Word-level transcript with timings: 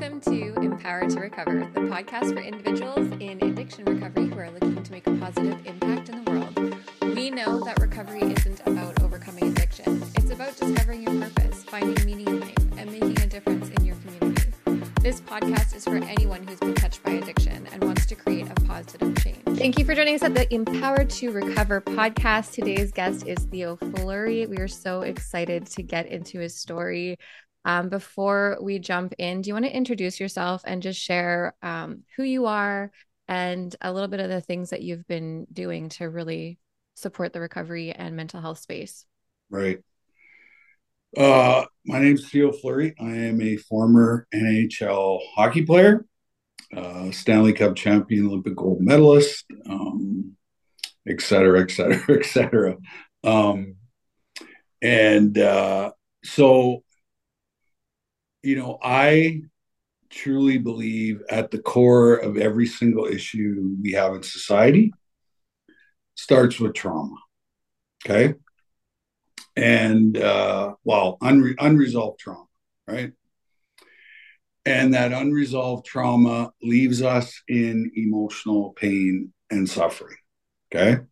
Welcome 0.00 0.20
to 0.20 0.54
Empower 0.60 1.10
2 1.10 1.18
Recover, 1.18 1.68
the 1.74 1.80
podcast 1.80 2.32
for 2.32 2.38
individuals 2.38 3.10
in 3.18 3.42
addiction 3.42 3.84
recovery 3.84 4.28
who 4.28 4.38
are 4.38 4.48
looking 4.48 4.80
to 4.80 4.92
make 4.92 5.04
a 5.08 5.10
positive 5.16 5.58
impact 5.66 6.08
in 6.08 6.24
the 6.24 6.30
world. 6.30 7.16
We 7.16 7.30
know 7.30 7.64
that 7.64 7.80
recovery 7.80 8.20
isn't 8.20 8.60
about 8.64 9.02
overcoming 9.02 9.48
addiction, 9.48 10.04
it's 10.14 10.30
about 10.30 10.56
discovering 10.56 11.02
your 11.02 11.20
purpose, 11.20 11.64
finding 11.64 12.06
meaning 12.06 12.28
in 12.28 12.40
life, 12.40 12.54
and 12.76 12.92
making 12.92 13.20
a 13.20 13.26
difference 13.26 13.70
in 13.70 13.84
your 13.84 13.96
community. 13.96 14.52
This 15.00 15.20
podcast 15.20 15.74
is 15.74 15.82
for 15.82 15.96
anyone 15.96 16.46
who's 16.46 16.60
been 16.60 16.76
touched 16.76 17.02
by 17.02 17.14
addiction 17.14 17.66
and 17.72 17.82
wants 17.82 18.06
to 18.06 18.14
create 18.14 18.48
a 18.48 18.54
positive 18.66 19.20
change. 19.20 19.42
Thank 19.58 19.80
you 19.80 19.84
for 19.84 19.96
joining 19.96 20.14
us 20.14 20.22
at 20.22 20.32
the 20.32 20.52
Empower 20.54 21.04
2 21.04 21.32
Recover 21.32 21.80
podcast. 21.80 22.52
Today's 22.52 22.92
guest 22.92 23.26
is 23.26 23.38
Theo 23.46 23.74
Fleury. 23.74 24.46
We 24.46 24.58
are 24.58 24.68
so 24.68 25.00
excited 25.00 25.66
to 25.66 25.82
get 25.82 26.06
into 26.06 26.38
his 26.38 26.54
story. 26.54 27.18
Um, 27.64 27.88
before 27.88 28.58
we 28.60 28.78
jump 28.78 29.14
in, 29.18 29.42
do 29.42 29.48
you 29.48 29.54
want 29.54 29.66
to 29.66 29.76
introduce 29.76 30.20
yourself 30.20 30.62
and 30.64 30.82
just 30.82 31.00
share 31.00 31.54
um, 31.62 32.04
who 32.16 32.22
you 32.22 32.46
are 32.46 32.90
and 33.26 33.74
a 33.80 33.92
little 33.92 34.08
bit 34.08 34.20
of 34.20 34.30
the 34.30 34.40
things 34.40 34.70
that 34.70 34.82
you've 34.82 35.06
been 35.06 35.46
doing 35.52 35.90
to 35.90 36.08
really 36.08 36.58
support 36.94 37.32
the 37.32 37.40
recovery 37.40 37.92
and 37.92 38.16
mental 38.16 38.40
health 38.40 38.58
space? 38.58 39.04
Right. 39.50 39.80
Uh, 41.16 41.64
my 41.86 42.00
name 42.00 42.14
is 42.14 42.28
Theo 42.28 42.52
Fleury. 42.52 42.94
I 43.00 43.10
am 43.10 43.40
a 43.40 43.56
former 43.56 44.26
NHL 44.34 45.20
hockey 45.34 45.64
player, 45.64 46.04
uh, 46.76 47.10
Stanley 47.12 47.54
Cup 47.54 47.76
champion, 47.76 48.26
Olympic 48.26 48.56
gold 48.56 48.80
medalist, 48.80 49.46
um, 49.68 50.36
et 51.08 51.20
cetera, 51.20 51.62
et 51.62 51.70
cetera, 51.70 52.02
et 52.18 52.26
cetera. 52.26 52.76
Um, 53.24 53.76
and 54.82 55.36
uh, 55.38 55.92
so 56.24 56.84
you 58.48 58.56
know, 58.56 58.78
I 58.82 59.42
truly 60.08 60.56
believe 60.56 61.20
at 61.28 61.50
the 61.50 61.58
core 61.58 62.14
of 62.14 62.38
every 62.38 62.66
single 62.66 63.04
issue 63.04 63.76
we 63.82 63.92
have 63.92 64.14
in 64.14 64.22
society 64.22 64.90
starts 66.14 66.58
with 66.58 66.72
trauma. 66.72 67.14
Okay. 68.06 68.34
And, 69.54 70.16
uh, 70.16 70.76
well, 70.82 71.18
unre- 71.20 71.56
unresolved 71.58 72.20
trauma, 72.20 72.46
right? 72.86 73.12
And 74.64 74.94
that 74.94 75.12
unresolved 75.12 75.84
trauma 75.84 76.50
leaves 76.62 77.02
us 77.02 77.42
in 77.48 77.90
emotional 77.96 78.72
pain 78.80 79.30
and 79.50 79.68
suffering. 79.68 80.16
Okay. 80.74 81.02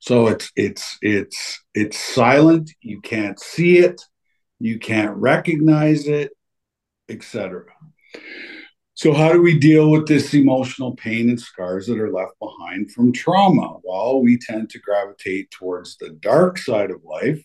So 0.00 0.26
it's, 0.26 0.50
it's, 0.56 0.98
it's, 1.00 1.62
it's 1.74 1.96
silent. 1.96 2.72
You 2.80 3.00
can't 3.02 3.38
see 3.38 3.78
it. 3.78 4.02
You 4.58 4.80
can't 4.80 5.14
recognize 5.14 6.08
it 6.08 6.32
etc. 7.08 7.64
So, 8.94 9.12
how 9.12 9.32
do 9.32 9.42
we 9.42 9.58
deal 9.58 9.90
with 9.90 10.06
this 10.06 10.32
emotional 10.32 10.96
pain 10.96 11.28
and 11.28 11.40
scars 11.40 11.86
that 11.86 12.00
are 12.00 12.12
left 12.12 12.32
behind 12.40 12.92
from 12.92 13.12
trauma? 13.12 13.76
Well, 13.82 14.22
we 14.22 14.38
tend 14.38 14.70
to 14.70 14.78
gravitate 14.78 15.50
towards 15.50 15.96
the 15.98 16.10
dark 16.10 16.56
side 16.56 16.90
of 16.90 17.04
life 17.04 17.44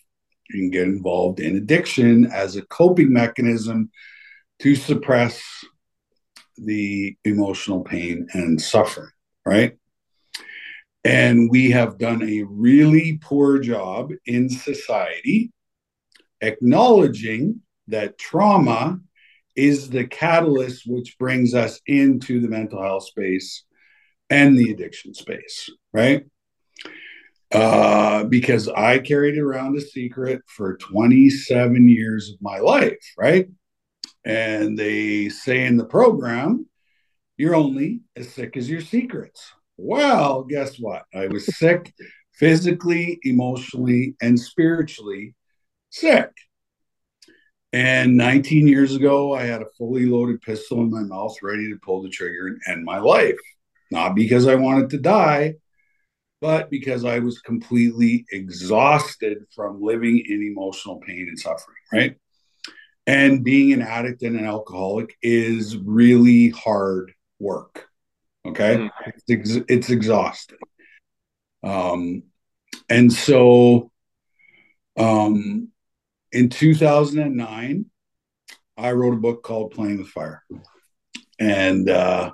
and 0.51 0.71
get 0.71 0.83
involved 0.83 1.39
in 1.39 1.57
addiction 1.57 2.25
as 2.31 2.55
a 2.55 2.65
coping 2.67 3.11
mechanism 3.11 3.91
to 4.59 4.75
suppress 4.75 5.41
the 6.57 7.17
emotional 7.25 7.81
pain 7.81 8.27
and 8.33 8.61
suffering, 8.61 9.11
right? 9.45 9.77
And 11.03 11.49
we 11.49 11.71
have 11.71 11.97
done 11.97 12.21
a 12.21 12.43
really 12.43 13.19
poor 13.21 13.59
job 13.59 14.11
in 14.25 14.49
society 14.49 15.51
acknowledging 16.41 17.61
that 17.87 18.17
trauma 18.17 18.99
is 19.55 19.89
the 19.89 20.05
catalyst 20.05 20.83
which 20.85 21.17
brings 21.17 21.53
us 21.53 21.79
into 21.85 22.39
the 22.39 22.47
mental 22.47 22.81
health 22.81 23.05
space 23.05 23.63
and 24.29 24.57
the 24.57 24.71
addiction 24.71 25.13
space, 25.13 25.69
right? 25.93 26.23
Uh, 27.51 28.23
because 28.23 28.69
I 28.69 28.99
carried 28.99 29.37
around 29.37 29.77
a 29.77 29.81
secret 29.81 30.41
for 30.47 30.77
27 30.77 31.89
years 31.89 32.29
of 32.29 32.41
my 32.41 32.59
life, 32.59 33.03
right? 33.17 33.49
And 34.23 34.77
they 34.77 35.27
say 35.27 35.65
in 35.65 35.75
the 35.75 35.85
program, 35.85 36.67
you're 37.35 37.55
only 37.55 38.01
as 38.15 38.31
sick 38.33 38.55
as 38.55 38.69
your 38.69 38.81
secrets. 38.81 39.51
Well, 39.75 40.43
guess 40.43 40.77
what? 40.77 41.03
I 41.13 41.27
was 41.27 41.57
sick 41.57 41.93
physically, 42.33 43.19
emotionally, 43.23 44.15
and 44.21 44.39
spiritually 44.39 45.35
sick. 45.89 46.29
And 47.73 48.17
19 48.17 48.67
years 48.67 48.95
ago, 48.95 49.33
I 49.33 49.43
had 49.43 49.61
a 49.61 49.69
fully 49.77 50.05
loaded 50.05 50.41
pistol 50.41 50.81
in 50.81 50.91
my 50.91 51.01
mouth, 51.01 51.35
ready 51.41 51.69
to 51.69 51.79
pull 51.79 52.01
the 52.01 52.09
trigger 52.09 52.47
and 52.47 52.59
end 52.67 52.83
my 52.83 52.99
life. 52.99 53.39
Not 53.91 54.15
because 54.15 54.47
I 54.47 54.55
wanted 54.55 54.89
to 54.91 54.97
die, 54.97 55.55
but 56.41 56.69
because 56.69 57.05
I 57.05 57.19
was 57.19 57.39
completely 57.39 58.25
exhausted 58.31 59.45
from 59.55 59.81
living 59.81 60.23
in 60.27 60.41
emotional 60.41 60.99
pain 60.99 61.27
and 61.29 61.39
suffering, 61.39 61.77
right? 61.93 62.15
And 63.07 63.43
being 63.43 63.73
an 63.73 63.81
addict 63.81 64.21
and 64.23 64.37
an 64.37 64.45
alcoholic 64.45 65.15
is 65.21 65.77
really 65.77 66.49
hard 66.49 67.13
work. 67.39 67.87
Okay. 68.45 68.77
Mm-hmm. 68.77 69.09
It's, 69.09 69.23
ex- 69.29 69.65
it's 69.69 69.89
exhausting. 69.89 70.57
Um, 71.63 72.23
and 72.89 73.11
so, 73.13 73.91
um, 74.97 75.69
in 76.31 76.49
2009, 76.49 77.85
I 78.77 78.91
wrote 78.91 79.13
a 79.13 79.17
book 79.17 79.43
called 79.43 79.71
Playing 79.71 79.99
with 79.99 80.07
Fire, 80.07 80.43
and 81.39 81.89
uh, 81.89 82.31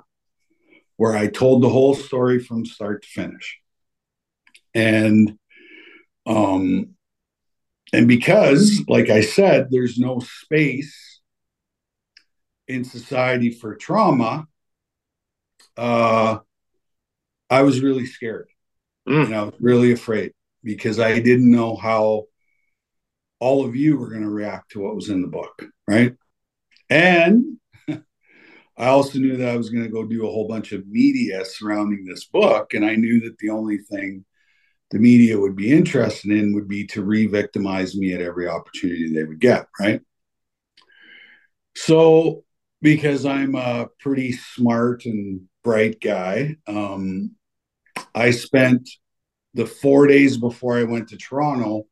where 0.96 1.16
I 1.16 1.26
told 1.26 1.62
the 1.62 1.68
whole 1.68 1.94
story 1.94 2.38
from 2.38 2.64
start 2.64 3.02
to 3.02 3.08
finish. 3.08 3.58
And 4.74 5.38
um, 6.26 6.90
and 7.92 8.06
because, 8.06 8.84
like 8.88 9.10
I 9.10 9.22
said, 9.22 9.68
there's 9.70 9.98
no 9.98 10.20
space 10.20 11.20
in 12.66 12.84
society 12.84 13.50
for 13.50 13.74
trauma, 13.74 14.46
uh, 15.76 16.38
I 17.48 17.62
was 17.62 17.80
really 17.80 18.06
scared. 18.06 18.48
Mm. 19.08 19.26
And 19.26 19.34
I 19.34 19.42
was 19.44 19.54
really 19.58 19.92
afraid 19.92 20.32
because 20.62 21.00
I 21.00 21.18
didn't 21.18 21.50
know 21.50 21.76
how 21.76 22.24
all 23.40 23.64
of 23.64 23.76
you 23.76 23.96
were 23.96 24.08
going 24.08 24.22
to 24.22 24.30
react 24.30 24.72
to 24.72 24.80
what 24.80 24.94
was 24.94 25.08
in 25.08 25.22
the 25.22 25.28
book, 25.28 25.62
right? 25.86 26.14
And 26.90 27.58
I 27.88 28.86
also 28.86 29.18
knew 29.18 29.36
that 29.36 29.48
I 29.48 29.56
was 29.56 29.70
going 29.70 29.84
to 29.84 29.90
go 29.90 30.04
do 30.04 30.26
a 30.26 30.30
whole 30.30 30.48
bunch 30.48 30.72
of 30.72 30.86
media 30.88 31.44
surrounding 31.44 32.04
this 32.04 32.24
book. 32.24 32.74
And 32.74 32.84
I 32.84 32.94
knew 32.96 33.20
that 33.20 33.38
the 33.38 33.50
only 33.50 33.78
thing 33.78 34.24
the 34.90 34.98
media 34.98 35.38
would 35.38 35.54
be 35.54 35.70
interested 35.70 36.30
in 36.30 36.54
would 36.54 36.68
be 36.68 36.86
to 36.88 37.02
re 37.02 37.26
victimize 37.26 37.94
me 37.94 38.14
at 38.14 38.22
every 38.22 38.48
opportunity 38.48 39.12
they 39.12 39.24
would 39.24 39.40
get, 39.40 39.66
right? 39.78 40.00
So, 41.76 42.44
because 42.80 43.26
I'm 43.26 43.54
a 43.54 43.88
pretty 44.00 44.32
smart 44.32 45.04
and 45.04 45.42
bright 45.62 46.00
guy, 46.00 46.56
um, 46.66 47.32
I 48.14 48.30
spent 48.30 48.88
the 49.54 49.66
four 49.66 50.06
days 50.06 50.38
before 50.38 50.78
I 50.78 50.84
went 50.84 51.08
to 51.08 51.16
Toronto 51.16 51.86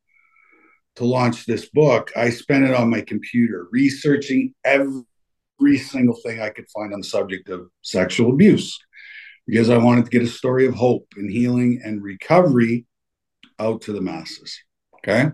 to 0.97 1.05
launch 1.05 1.47
this 1.47 1.69
book, 1.69 2.11
I 2.17 2.31
spent 2.31 2.65
it 2.65 2.75
on 2.75 2.91
my 2.91 3.03
computer 3.03 3.67
researching 3.71 4.55
every 4.65 5.79
single 5.79 6.17
thing 6.25 6.41
I 6.41 6.51
could 6.51 6.69
find 6.71 6.93
on 6.93 7.01
the 7.01 7.07
subject 7.07 7.49
of 7.49 7.69
sexual 7.83 8.33
abuse 8.33 8.79
because 9.47 9.71
I 9.71 9.79
wanted 9.79 10.05
to 10.07 10.11
get 10.11 10.23
a 10.23 10.27
story 10.27 10.67
of 10.67 10.75
hope 10.75 11.07
and 11.17 11.31
healing 11.31 11.81
and 11.85 12.03
recovery 12.03 12.87
out 13.59 13.83
to 13.83 13.93
the 13.93 14.01
masses. 14.01 14.59
Okay. 14.99 15.31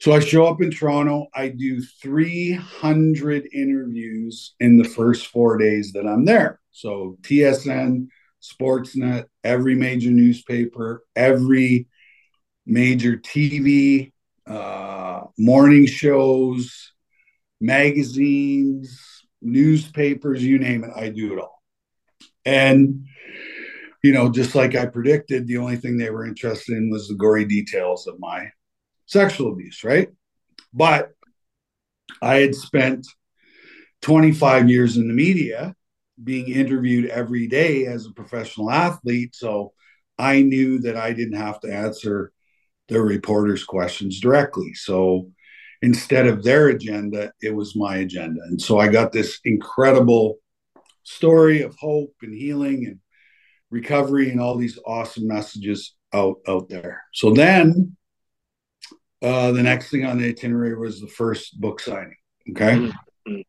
So 0.00 0.12
I 0.12 0.20
show 0.20 0.46
up 0.46 0.60
in 0.60 0.70
Toronto. 0.70 1.26
I 1.34 1.48
do 1.48 1.80
300 2.02 3.48
interviews 3.52 4.54
in 4.60 4.76
the 4.76 4.84
first 4.84 5.28
four 5.28 5.56
days 5.56 5.92
that 5.92 6.06
I'm 6.06 6.24
there. 6.24 6.60
So 6.70 7.16
TSN, 7.22 8.08
Sportsnet, 8.42 9.26
every 9.42 9.74
major 9.74 10.10
newspaper, 10.10 11.02
every 11.14 11.88
major 12.66 13.16
TV, 13.16 14.12
uh, 14.46 15.22
morning 15.38 15.86
shows, 15.86 16.92
magazines, 17.60 19.24
newspapers, 19.40 20.44
you 20.44 20.58
name 20.58 20.84
it, 20.84 20.90
I 20.94 21.08
do 21.08 21.32
it 21.32 21.40
all. 21.40 21.62
And, 22.44 23.06
you 24.02 24.12
know, 24.12 24.30
just 24.30 24.54
like 24.54 24.74
I 24.74 24.86
predicted, 24.86 25.46
the 25.46 25.58
only 25.58 25.76
thing 25.76 25.96
they 25.96 26.10
were 26.10 26.26
interested 26.26 26.76
in 26.76 26.90
was 26.90 27.08
the 27.08 27.14
gory 27.14 27.44
details 27.44 28.06
of 28.06 28.18
my 28.18 28.50
sexual 29.06 29.52
abuse, 29.52 29.84
right? 29.84 30.08
But 30.72 31.10
I 32.20 32.36
had 32.36 32.54
spent 32.54 33.06
25 34.02 34.68
years 34.68 34.96
in 34.96 35.08
the 35.08 35.14
media 35.14 35.74
being 36.22 36.48
interviewed 36.48 37.10
every 37.10 37.46
day 37.46 37.86
as 37.86 38.06
a 38.06 38.12
professional 38.12 38.70
athlete. 38.70 39.34
So 39.34 39.72
I 40.18 40.42
knew 40.42 40.78
that 40.80 40.96
I 40.96 41.12
didn't 41.12 41.38
have 41.38 41.60
to 41.60 41.72
answer 41.72 42.32
the 42.88 43.00
reporters' 43.00 43.64
questions 43.64 44.20
directly. 44.20 44.74
So 44.74 45.30
instead 45.82 46.26
of 46.26 46.42
their 46.42 46.68
agenda, 46.68 47.32
it 47.42 47.54
was 47.54 47.76
my 47.76 47.96
agenda. 47.96 48.40
And 48.42 48.60
so 48.60 48.78
I 48.78 48.88
got 48.88 49.12
this 49.12 49.40
incredible 49.44 50.36
story 51.02 51.62
of 51.62 51.76
hope 51.78 52.14
and 52.22 52.34
healing 52.34 52.86
and 52.86 52.98
recovery 53.70 54.30
and 54.30 54.40
all 54.40 54.56
these 54.56 54.78
awesome 54.86 55.26
messages 55.26 55.94
out 56.12 56.36
out 56.48 56.68
there. 56.68 57.02
So 57.12 57.32
then 57.32 57.96
uh, 59.22 59.52
the 59.52 59.62
next 59.62 59.90
thing 59.90 60.04
on 60.04 60.18
the 60.18 60.28
itinerary 60.28 60.76
was 60.76 61.00
the 61.00 61.08
first 61.08 61.60
book 61.60 61.80
signing. 61.80 62.16
Okay. 62.50 62.90
Mm-hmm. 63.28 63.40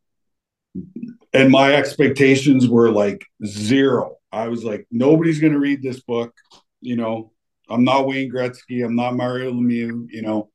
And 1.33 1.51
my 1.51 1.73
expectations 1.75 2.67
were 2.67 2.91
like 2.91 3.25
zero. 3.45 4.15
I 4.31 4.47
was 4.47 4.63
like, 4.63 4.87
nobody's 4.91 5.39
going 5.39 5.53
to 5.53 5.59
read 5.59 5.81
this 5.81 6.01
book. 6.01 6.33
You 6.81 6.95
know, 6.95 7.31
I'm 7.69 7.83
not 7.83 8.07
Wayne 8.07 8.31
Gretzky. 8.31 8.83
I'm 8.83 8.95
not 8.95 9.15
Mario 9.15 9.51
Lemieux. 9.51 10.07
You 10.09 10.21
know, 10.21 10.49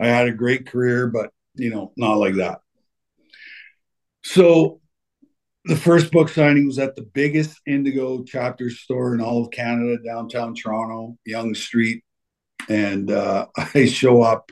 I 0.00 0.06
had 0.06 0.28
a 0.28 0.32
great 0.32 0.66
career, 0.66 1.06
but, 1.06 1.30
you 1.54 1.70
know, 1.70 1.92
not 1.96 2.14
like 2.14 2.36
that. 2.36 2.60
So 4.24 4.80
the 5.66 5.76
first 5.76 6.10
book 6.12 6.28
signing 6.28 6.66
was 6.66 6.78
at 6.78 6.94
the 6.94 7.02
biggest 7.02 7.60
Indigo 7.66 8.22
chapter 8.24 8.70
store 8.70 9.14
in 9.14 9.20
all 9.20 9.42
of 9.42 9.50
Canada, 9.50 9.96
downtown 10.04 10.54
Toronto, 10.54 11.16
Yonge 11.24 11.56
Street. 11.56 12.04
And 12.68 13.10
uh, 13.10 13.46
I 13.74 13.86
show 13.86 14.22
up 14.22 14.50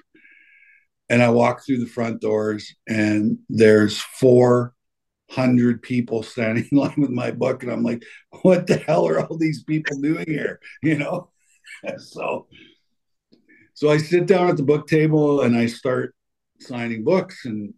and 1.09 1.23
I 1.23 1.29
walk 1.29 1.65
through 1.65 1.79
the 1.79 1.87
front 1.87 2.23
doors, 2.23 2.75
and 2.89 3.39
there's 3.51 3.99
400 3.99 5.83
people 5.83 6.23
standing 6.23 6.67
in 6.73 6.79
line 6.79 6.95
with 6.97 7.11
my 7.11 7.31
book. 7.31 7.63
And 7.63 7.71
I'm 7.71 7.83
like, 7.83 8.03
what 8.43 8.67
the 8.67 8.77
hell 8.79 9.07
are 9.07 9.21
all 9.21 9.37
these 9.37 9.63
people 9.63 10.01
doing 10.01 10.25
here? 10.27 10.59
You 10.83 10.99
know? 10.99 11.32
so, 11.99 12.47
so 13.75 13.91
I 13.91 13.99
sit 13.99 14.27
down 14.27 14.49
at 14.49 14.57
the 14.57 14.63
book 14.63 14.87
table 14.87 15.43
and 15.43 15.57
I 15.57 15.67
start 15.67 16.15
signing 16.61 17.05
books 17.05 17.45
and 17.45 17.75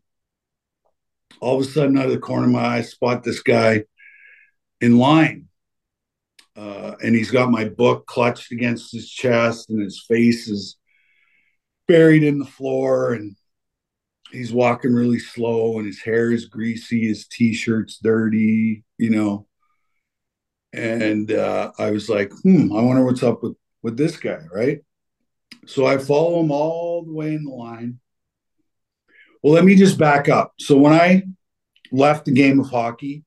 all 1.40 1.60
of 1.60 1.66
a 1.66 1.70
sudden, 1.70 1.98
out 1.98 2.06
of 2.06 2.12
the 2.12 2.18
corner 2.18 2.46
of 2.46 2.52
my 2.52 2.60
eye, 2.60 2.76
I 2.76 2.82
spot 2.82 3.22
this 3.22 3.42
guy 3.42 3.84
in 4.80 4.98
line. 4.98 5.48
Uh, 6.56 6.94
and 7.02 7.14
he's 7.14 7.30
got 7.30 7.50
my 7.50 7.64
book 7.64 8.06
clutched 8.06 8.52
against 8.52 8.92
his 8.92 9.10
chest, 9.10 9.70
and 9.70 9.82
his 9.82 10.04
face 10.06 10.48
is 10.48 10.76
buried 11.88 12.22
in 12.22 12.38
the 12.38 12.44
floor. 12.44 13.12
And 13.12 13.36
he's 14.30 14.52
walking 14.52 14.94
really 14.94 15.18
slow, 15.18 15.78
and 15.78 15.86
his 15.86 16.00
hair 16.00 16.30
is 16.30 16.46
greasy, 16.46 17.08
his 17.08 17.26
t 17.26 17.52
shirt's 17.54 17.98
dirty, 17.98 18.84
you 18.98 19.10
know. 19.10 19.46
And 20.72 21.30
uh, 21.30 21.72
I 21.78 21.90
was 21.90 22.08
like, 22.08 22.32
hmm, 22.42 22.72
I 22.72 22.80
wonder 22.80 23.04
what's 23.04 23.22
up 23.22 23.42
with, 23.42 23.54
with 23.84 23.96
this 23.98 24.16
guy, 24.16 24.40
right? 24.50 24.80
So 25.66 25.86
I 25.86 25.98
follow 25.98 26.40
him 26.40 26.50
all 26.50 27.04
the 27.04 27.12
way 27.12 27.34
in 27.34 27.44
the 27.44 27.52
line. 27.52 28.00
Well, 29.42 29.52
let 29.52 29.64
me 29.64 29.76
just 29.76 29.98
back 29.98 30.28
up. 30.28 30.54
So 30.58 30.78
when 30.78 30.94
I 30.94 31.24
left 31.92 32.24
the 32.24 32.32
game 32.32 32.58
of 32.58 32.70
hockey, 32.70 33.24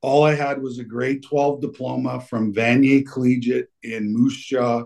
all 0.00 0.22
I 0.22 0.34
had 0.34 0.62
was 0.62 0.78
a 0.78 0.84
grade 0.84 1.24
12 1.24 1.60
diploma 1.60 2.20
from 2.20 2.54
Vanier 2.54 3.04
Collegiate 3.04 3.68
in 3.82 4.14
Moose 4.14 4.36
Jaw, 4.36 4.84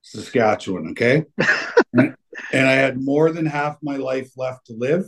Saskatchewan. 0.00 0.92
Okay. 0.92 1.24
and, 1.92 2.16
and 2.52 2.66
I 2.66 2.72
had 2.72 2.98
more 2.98 3.32
than 3.32 3.44
half 3.44 3.76
my 3.82 3.96
life 3.96 4.30
left 4.36 4.66
to 4.66 4.72
live. 4.72 5.04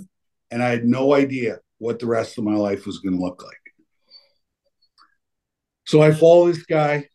And 0.50 0.62
I 0.62 0.69
had 0.69 0.85
no 0.85 1.15
idea 1.15 1.61
what 1.79 1.99
the 1.99 2.06
rest 2.06 2.37
of 2.37 2.44
my 2.44 2.56
life 2.56 2.85
was 2.85 2.99
going 2.99 3.17
to 3.17 3.23
look 3.23 3.43
like. 3.43 3.56
So 5.87 6.03
I 6.03 6.12
follow 6.12 6.49
this 6.49 6.65
guy 6.65 7.09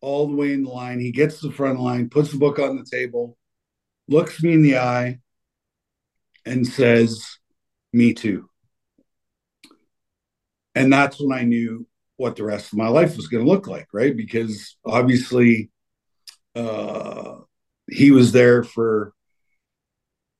all 0.00 0.28
the 0.28 0.36
way 0.36 0.52
in 0.52 0.62
the 0.62 0.70
line. 0.70 1.00
He 1.00 1.10
gets 1.10 1.40
to 1.40 1.48
the 1.48 1.54
front 1.54 1.80
line, 1.80 2.08
puts 2.08 2.32
the 2.32 2.38
book 2.38 2.58
on 2.58 2.76
the 2.76 2.84
table, 2.84 3.36
looks 4.08 4.42
me 4.42 4.52
in 4.52 4.62
the 4.62 4.78
eye, 4.78 5.20
and 6.44 6.66
says, 6.66 7.38
Me 7.92 8.14
too. 8.14 8.48
And 10.74 10.92
that's 10.92 11.20
when 11.20 11.36
I 11.36 11.42
knew 11.42 11.86
what 12.16 12.36
the 12.36 12.44
rest 12.44 12.72
of 12.72 12.78
my 12.78 12.88
life 12.88 13.16
was 13.16 13.28
going 13.28 13.44
to 13.44 13.50
look 13.50 13.66
like, 13.66 13.88
right? 13.92 14.16
Because 14.16 14.76
obviously, 14.84 15.70
uh, 16.54 17.36
he 17.90 18.10
was 18.10 18.32
there 18.32 18.62
for, 18.62 19.12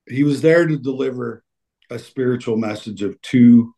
he 0.09 0.23
was 0.23 0.41
there 0.43 0.67
to 0.67 0.77
deliver 0.77 1.43
a 1.91 1.99
spiritual 1.99 2.57
message 2.57 3.03
of 3.03 3.21
two 3.23 3.75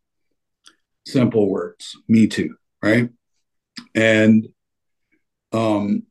simple 1.06 1.48
words 1.48 1.96
me 2.06 2.26
too 2.26 2.54
right 2.82 3.08
and 3.94 4.46
um 5.52 6.02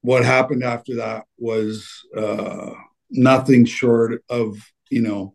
what 0.00 0.24
happened 0.24 0.62
after 0.62 0.96
that 0.96 1.24
was 1.38 2.04
uh 2.16 2.70
nothing 3.10 3.64
short 3.64 4.22
of 4.28 4.56
you 4.90 5.00
know 5.02 5.34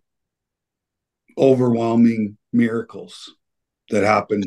overwhelming 1.38 2.38
miracles 2.54 3.34
that 3.90 4.04
happen 4.04 4.44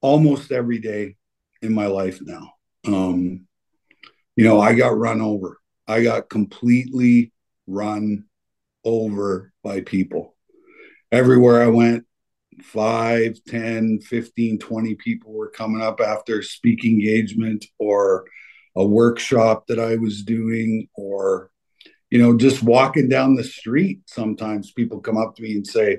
almost 0.00 0.52
every 0.52 0.78
day 0.78 1.16
in 1.62 1.74
my 1.74 1.86
life 1.86 2.20
now. 2.22 2.52
Um, 2.86 3.46
you 4.36 4.44
know, 4.44 4.60
I 4.60 4.74
got 4.74 4.96
run 4.96 5.20
over. 5.20 5.58
I 5.86 6.02
got 6.02 6.28
completely 6.28 7.32
run 7.66 8.24
over 8.84 9.52
by 9.62 9.80
people. 9.80 10.34
Everywhere 11.10 11.62
I 11.62 11.68
went, 11.68 12.06
5, 12.62 13.38
10, 13.46 14.00
15, 14.00 14.58
20 14.58 14.94
people 14.96 15.32
were 15.32 15.50
coming 15.50 15.82
up 15.82 16.00
after 16.00 16.40
a 16.40 16.44
speaking 16.44 16.94
engagement 16.94 17.64
or 17.78 18.26
a 18.74 18.86
workshop 18.86 19.66
that 19.68 19.78
I 19.78 19.96
was 19.96 20.22
doing 20.22 20.88
or 20.94 21.50
you 22.10 22.18
know, 22.22 22.36
just 22.36 22.62
walking 22.62 23.08
down 23.08 23.34
the 23.34 23.44
street, 23.44 24.00
sometimes 24.06 24.72
people 24.72 25.00
come 25.00 25.16
up 25.16 25.34
to 25.36 25.42
me 25.42 25.52
and 25.52 25.66
say, 25.66 25.98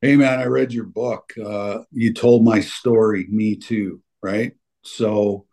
Hey, 0.00 0.16
man, 0.16 0.38
I 0.38 0.44
read 0.44 0.72
your 0.72 0.84
book. 0.84 1.32
Uh, 1.42 1.78
you 1.90 2.12
told 2.12 2.44
my 2.44 2.60
story. 2.60 3.26
Me 3.30 3.56
too. 3.56 4.02
Right. 4.22 4.52
So, 4.82 5.46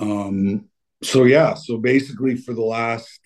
um, 0.00 0.68
so 1.02 1.24
yeah. 1.24 1.54
So 1.54 1.78
basically, 1.78 2.36
for 2.36 2.54
the 2.54 2.62
last 2.62 3.20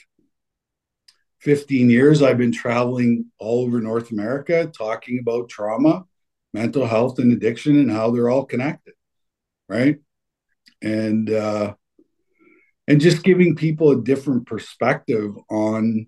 15 1.43 1.91
years, 1.91 2.23
I've 2.23 2.39
been 2.39 2.53
traveling 2.53 3.27
all 3.39 3.65
over 3.65 3.81
North 3.81 4.11
America 4.11 4.71
talking 4.77 5.19
about 5.19 5.49
trauma, 5.49 6.05
mental 6.55 6.87
health, 6.87 7.19
and 7.19 7.33
addiction 7.33 7.79
and 7.79 7.91
how 7.91 8.11
they're 8.11 8.31
all 8.31 8.45
connected. 8.45 8.95
Right. 9.69 9.99
And, 10.81 11.31
uh, 11.31 11.75
and 12.89 13.01
just 13.01 13.23
giving 13.23 13.57
people 13.57 13.91
a 13.91 14.03
different 14.03 14.47
perspective 14.47 15.35
on 15.51 16.07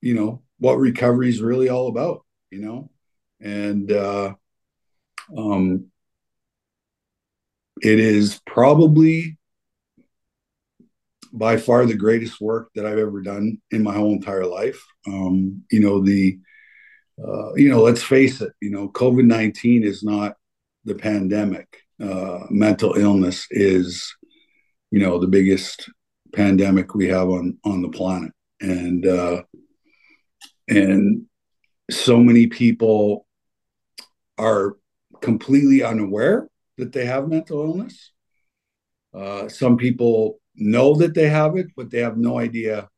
you 0.00 0.14
know 0.14 0.42
what 0.58 0.78
recovery 0.78 1.28
is 1.28 1.40
really 1.40 1.68
all 1.68 1.88
about 1.88 2.24
you 2.50 2.60
know 2.60 2.90
and 3.40 3.90
uh 3.92 4.32
um 5.36 5.86
it 7.82 7.98
is 7.98 8.40
probably 8.46 9.38
by 11.32 11.56
far 11.56 11.86
the 11.86 11.94
greatest 11.94 12.40
work 12.40 12.70
that 12.74 12.86
I've 12.86 12.98
ever 12.98 13.20
done 13.20 13.58
in 13.70 13.82
my 13.82 13.94
whole 13.94 14.12
entire 14.12 14.46
life. 14.46 14.82
Um, 15.06 15.62
you 15.70 15.80
know, 15.80 16.02
the, 16.02 16.38
uh, 17.22 17.54
you 17.54 17.68
know, 17.68 17.82
let's 17.82 18.02
face 18.02 18.40
it, 18.40 18.52
you 18.60 18.70
know, 18.70 18.88
COVID 18.88 19.24
19 19.24 19.84
is 19.84 20.02
not 20.02 20.36
the 20.84 20.94
pandemic. 20.94 21.68
Uh, 22.02 22.40
mental 22.48 22.94
illness 22.94 23.46
is, 23.50 24.14
you 24.90 25.00
know, 25.00 25.18
the 25.18 25.26
biggest 25.26 25.90
pandemic 26.32 26.94
we 26.94 27.08
have 27.08 27.28
on 27.28 27.58
on 27.64 27.82
the 27.82 27.88
planet 27.88 28.32
and 28.60 29.06
uh 29.06 29.42
and 30.68 31.24
so 31.90 32.18
many 32.18 32.46
people 32.46 33.26
are 34.38 34.76
completely 35.20 35.82
unaware 35.82 36.48
that 36.78 36.92
they 36.92 37.04
have 37.04 37.28
mental 37.28 37.62
illness 37.62 38.12
uh 39.14 39.48
some 39.48 39.76
people 39.76 40.39
know 40.60 40.94
that 40.94 41.14
they 41.14 41.28
have 41.28 41.56
it 41.56 41.68
but 41.76 41.90
they 41.90 42.00
have 42.00 42.16
no 42.16 42.38
idea 42.38 42.88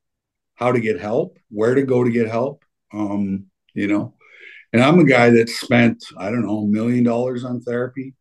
how 0.55 0.73
to 0.73 0.81
get 0.81 1.01
help 1.01 1.39
where 1.51 1.75
to 1.75 1.83
go 1.83 2.05
to 2.05 2.11
get 2.11 2.29
help 2.29 2.65
um 2.93 3.47
you 3.75 3.87
know 3.87 4.15
and 4.73 4.83
i'm 4.83 4.99
a 4.99 5.05
guy 5.05 5.31
that 5.31 5.49
spent 5.49 6.05
i 6.19 6.31
don't 6.31 6.47
know 6.47 6.61
a 6.61 6.67
million 6.67 7.05
dollars 7.05 7.45
on 7.45 7.61
therapy 7.61 8.15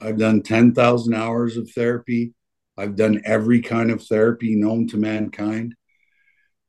i've 0.00 0.18
done 0.18 0.42
10,000 0.42 1.14
hours 1.14 1.56
of 1.56 1.70
therapy 1.70 2.32
I've 2.78 2.94
done 2.94 3.20
every 3.24 3.60
kind 3.60 3.90
of 3.90 4.04
therapy 4.04 4.54
known 4.54 4.86
to 4.88 4.96
mankind. 4.96 5.74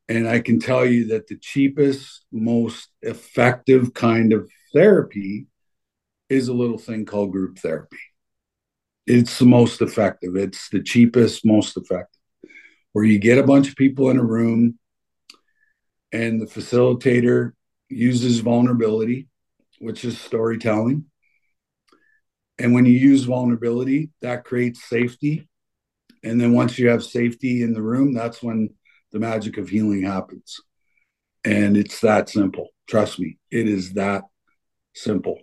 And 0.09 0.27
I 0.27 0.39
can 0.39 0.59
tell 0.59 0.83
you 0.83 1.09
that 1.09 1.27
the 1.27 1.37
cheapest, 1.37 2.25
most 2.31 2.89
effective 3.03 3.93
kind 3.93 4.33
of 4.33 4.49
therapy 4.73 5.45
is 6.27 6.47
a 6.47 6.53
little 6.53 6.79
thing 6.79 7.05
called 7.05 7.31
group 7.31 7.59
therapy. 7.59 7.99
It's 9.09 9.39
the 9.39 9.45
most 9.45 9.81
effective, 9.81 10.35
it's 10.35 10.69
the 10.69 10.83
cheapest, 10.83 11.45
most 11.45 11.75
effective, 11.75 12.21
where 12.93 13.05
you 13.05 13.17
get 13.19 13.39
a 13.39 13.43
bunch 13.43 13.67
of 13.67 13.75
people 13.75 14.09
in 14.11 14.17
a 14.19 14.23
room 14.23 14.77
and 16.11 16.41
the 16.41 16.45
facilitator 16.45 17.53
uses 17.89 18.39
vulnerability, 18.39 19.27
which 19.79 20.05
is 20.05 20.19
storytelling. 20.19 21.05
And 22.59 22.73
when 22.73 22.85
you 22.85 22.93
use 22.93 23.23
vulnerability, 23.23 24.11
that 24.21 24.45
creates 24.45 24.87
safety 24.87 25.49
and 26.23 26.39
then 26.39 26.53
once 26.53 26.77
you 26.77 26.89
have 26.89 27.03
safety 27.03 27.61
in 27.63 27.73
the 27.73 27.81
room, 27.81 28.13
that's 28.13 28.43
when 28.43 28.69
the 29.11 29.19
magic 29.19 29.57
of 29.57 29.69
healing 29.69 30.03
happens. 30.03 30.59
and 31.45 31.77
it's 31.77 32.01
that 32.01 32.29
simple. 32.29 32.69
Trust 32.87 33.19
me, 33.19 33.37
it 33.51 33.67
is 33.67 33.93
that 33.93 34.23
simple. 34.93 35.39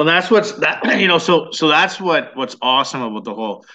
Well, 0.00 0.06
that's 0.06 0.30
what's 0.30 0.52
that 0.52 0.82
you 0.98 1.06
know. 1.06 1.18
So 1.18 1.50
so 1.50 1.68
that's 1.68 2.00
what 2.00 2.34
what's 2.34 2.56
awesome 2.62 3.02
about 3.02 3.24
the 3.24 3.34
whole 3.34 3.66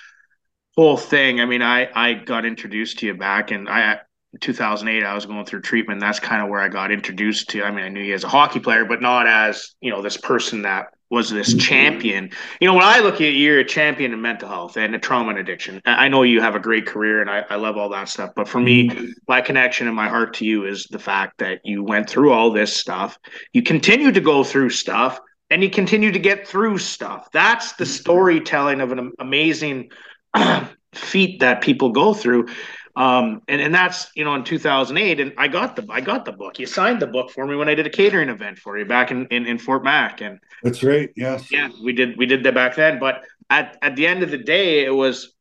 whole 0.76 0.98
thing. 0.98 1.40
I 1.40 1.46
mean, 1.46 1.62
I 1.62 1.88
I 1.94 2.14
got 2.16 2.46
introduced 2.46 2.98
to 2.98 3.06
you 3.06 3.14
back 3.14 3.52
in 3.52 3.68
I 3.68 4.00
2008. 4.42 5.04
I 5.04 5.14
was 5.14 5.28
going 5.28 5.46
through 5.46 5.62
treatment. 5.62 6.02
That's 6.02 6.20
kind 6.20 6.42
of 6.42 6.50
where 6.50 6.62
I 6.62 6.68
got 6.68 6.92
introduced 6.92 7.50
to. 7.50 7.62
I 7.62 7.70
mean, 7.70 7.86
I 7.86 7.90
knew 7.90 8.02
you 8.02 8.16
as 8.16 8.24
a 8.24 8.28
hockey 8.28 8.60
player, 8.60 8.86
but 8.86 9.04
not 9.04 9.28
as 9.28 9.76
you 9.82 9.92
know 9.92 10.02
this 10.02 10.18
person 10.18 10.64
that 10.64 10.88
was 11.12 11.30
this 11.30 11.50
mm-hmm. 11.50 11.60
champion. 11.60 12.32
You 12.60 12.70
know, 12.70 12.74
when 12.74 12.86
I 12.86 13.02
look 13.02 13.14
at 13.16 13.22
you, 13.22 13.28
you're 13.28 13.60
a 13.60 13.64
champion 13.64 14.12
in 14.12 14.20
mental 14.20 14.50
health 14.50 14.78
and 14.78 15.00
trauma 15.04 15.30
and 15.30 15.38
addiction. 15.38 15.80
I 15.86 16.08
know 16.08 16.24
you 16.24 16.42
have 16.42 16.56
a 16.56 16.60
great 16.60 16.88
career 16.88 17.22
and 17.22 17.30
I, 17.30 17.46
I 17.52 17.58
love 17.58 17.78
all 17.78 17.90
that 17.90 18.10
stuff. 18.10 18.32
But 18.36 18.48
for 18.48 18.60
me, 18.60 18.90
mm-hmm. 18.90 19.12
my 19.28 19.42
connection 19.42 19.86
and 19.86 19.96
my 19.96 20.10
heart 20.10 20.34
to 20.38 20.46
you 20.46 20.66
is 20.66 20.86
the 20.86 20.98
fact 20.98 21.38
that 21.38 21.62
you 21.64 21.84
went 21.84 22.10
through 22.10 22.32
all 22.32 22.50
this 22.50 22.76
stuff. 22.76 23.20
You 23.54 23.62
continue 23.62 24.12
to 24.12 24.20
go 24.20 24.44
through 24.44 24.72
stuff 24.72 25.20
and 25.50 25.62
you 25.62 25.70
continue 25.70 26.12
to 26.12 26.20
get 26.20 26.48
through 26.48 26.78
stuff. 26.78 27.30
That's 27.32 27.74
the 27.74 27.86
storytelling 27.86 28.82
of 28.82 28.92
an 28.92 29.12
amazing 29.20 29.92
feat 30.94 31.40
that 31.42 31.62
people 31.62 31.92
go 31.92 32.14
through. 32.14 32.48
Um, 32.96 33.42
and, 33.48 33.62
and 33.62 33.76
that's 33.76 34.10
you 34.16 34.24
know 34.24 34.36
in 34.36 34.46
2008 34.46 35.20
and 35.20 35.34
i 35.38 35.50
got 35.50 35.76
the 35.76 35.86
i 35.90 36.00
got 36.00 36.24
the 36.24 36.32
book 36.32 36.60
you 36.60 36.66
signed 36.66 37.02
the 37.02 37.08
book 37.08 37.30
for 37.30 37.46
me 37.46 37.58
when 37.58 37.68
i 37.68 37.76
did 37.76 37.86
a 37.86 37.90
catering 37.90 38.30
event 38.30 38.58
for 38.58 38.78
you 38.78 38.86
back 38.86 39.12
in 39.12 39.26
in, 39.26 39.46
in 39.46 39.58
fort 39.58 39.84
mac 39.84 40.22
and 40.22 40.40
that's 40.64 40.82
right 40.82 41.10
yes 41.18 41.52
yeah 41.52 41.68
we 41.84 41.92
did 41.92 42.18
we 42.18 42.26
did 42.26 42.42
that 42.44 42.54
back 42.54 42.74
then 42.74 42.98
but 42.98 43.26
at 43.50 43.78
at 43.82 43.98
the 43.98 44.08
end 44.08 44.24
of 44.24 44.32
the 44.32 44.38
day 44.38 44.86
it 44.86 44.96
was 44.96 45.34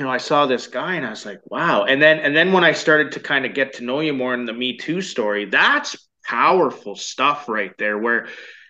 you 0.00 0.04
know 0.04 0.10
i 0.10 0.18
saw 0.18 0.46
this 0.46 0.66
guy 0.66 0.96
and 0.96 1.06
i 1.06 1.10
was 1.10 1.24
like 1.24 1.38
wow 1.44 1.84
and 1.84 2.02
then 2.02 2.18
and 2.18 2.34
then 2.34 2.52
when 2.52 2.64
i 2.64 2.72
started 2.72 3.12
to 3.12 3.20
kind 3.20 3.46
of 3.46 3.54
get 3.54 3.74
to 3.74 3.84
know 3.84 4.00
you 4.00 4.12
more 4.12 4.34
in 4.34 4.44
the 4.44 4.52
me 4.52 4.76
too 4.76 5.00
story 5.00 5.44
that's 5.44 6.08
powerful 6.24 6.96
stuff 6.96 7.48
right 7.48 7.78
there 7.78 7.98
where 7.98 8.26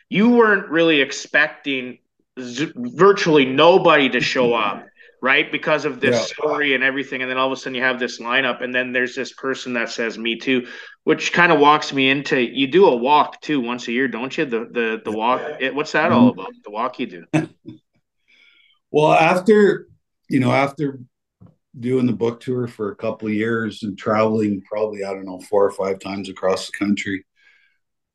you 0.08 0.30
weren't 0.30 0.68
really 0.68 1.00
expecting 1.00 1.98
z- 2.40 2.72
virtually 2.76 3.44
nobody 3.44 4.08
to 4.10 4.20
show 4.20 4.54
up 4.54 4.86
right? 5.24 5.50
Because 5.50 5.86
of 5.86 6.00
this 6.00 6.16
yeah. 6.16 6.22
story 6.22 6.74
and 6.74 6.84
everything. 6.84 7.22
And 7.22 7.30
then 7.30 7.38
all 7.38 7.46
of 7.46 7.52
a 7.54 7.56
sudden 7.56 7.74
you 7.74 7.82
have 7.82 7.98
this 7.98 8.20
lineup, 8.20 8.62
and 8.62 8.74
then 8.74 8.92
there's 8.92 9.14
this 9.14 9.32
person 9.32 9.72
that 9.72 9.88
says 9.88 10.18
me 10.18 10.36
too, 10.36 10.66
which 11.04 11.32
kind 11.32 11.50
of 11.50 11.58
walks 11.58 11.94
me 11.94 12.10
into 12.10 12.38
you 12.38 12.66
do 12.66 12.84
a 12.84 12.94
walk 12.94 13.40
too 13.40 13.58
once 13.58 13.88
a 13.88 13.92
year, 13.92 14.06
don't 14.06 14.36
you? 14.36 14.44
The 14.44 14.68
the 14.70 15.00
the 15.02 15.10
walk. 15.10 15.40
It, 15.60 15.74
what's 15.74 15.92
that 15.92 16.12
all 16.12 16.30
mm-hmm. 16.30 16.40
about? 16.40 16.52
The 16.62 16.70
walk 16.70 16.98
you 16.98 17.06
do. 17.06 17.24
well, 18.90 19.12
after 19.12 19.88
you 20.28 20.40
know, 20.40 20.52
after 20.52 21.00
doing 21.80 22.04
the 22.04 22.12
book 22.12 22.40
tour 22.40 22.68
for 22.68 22.90
a 22.90 22.96
couple 22.96 23.26
of 23.26 23.32
years 23.32 23.82
and 23.82 23.96
traveling 23.96 24.60
probably, 24.60 25.04
I 25.04 25.14
don't 25.14 25.24
know, 25.24 25.40
four 25.40 25.64
or 25.64 25.72
five 25.72 26.00
times 26.00 26.28
across 26.28 26.66
the 26.66 26.76
country, 26.76 27.24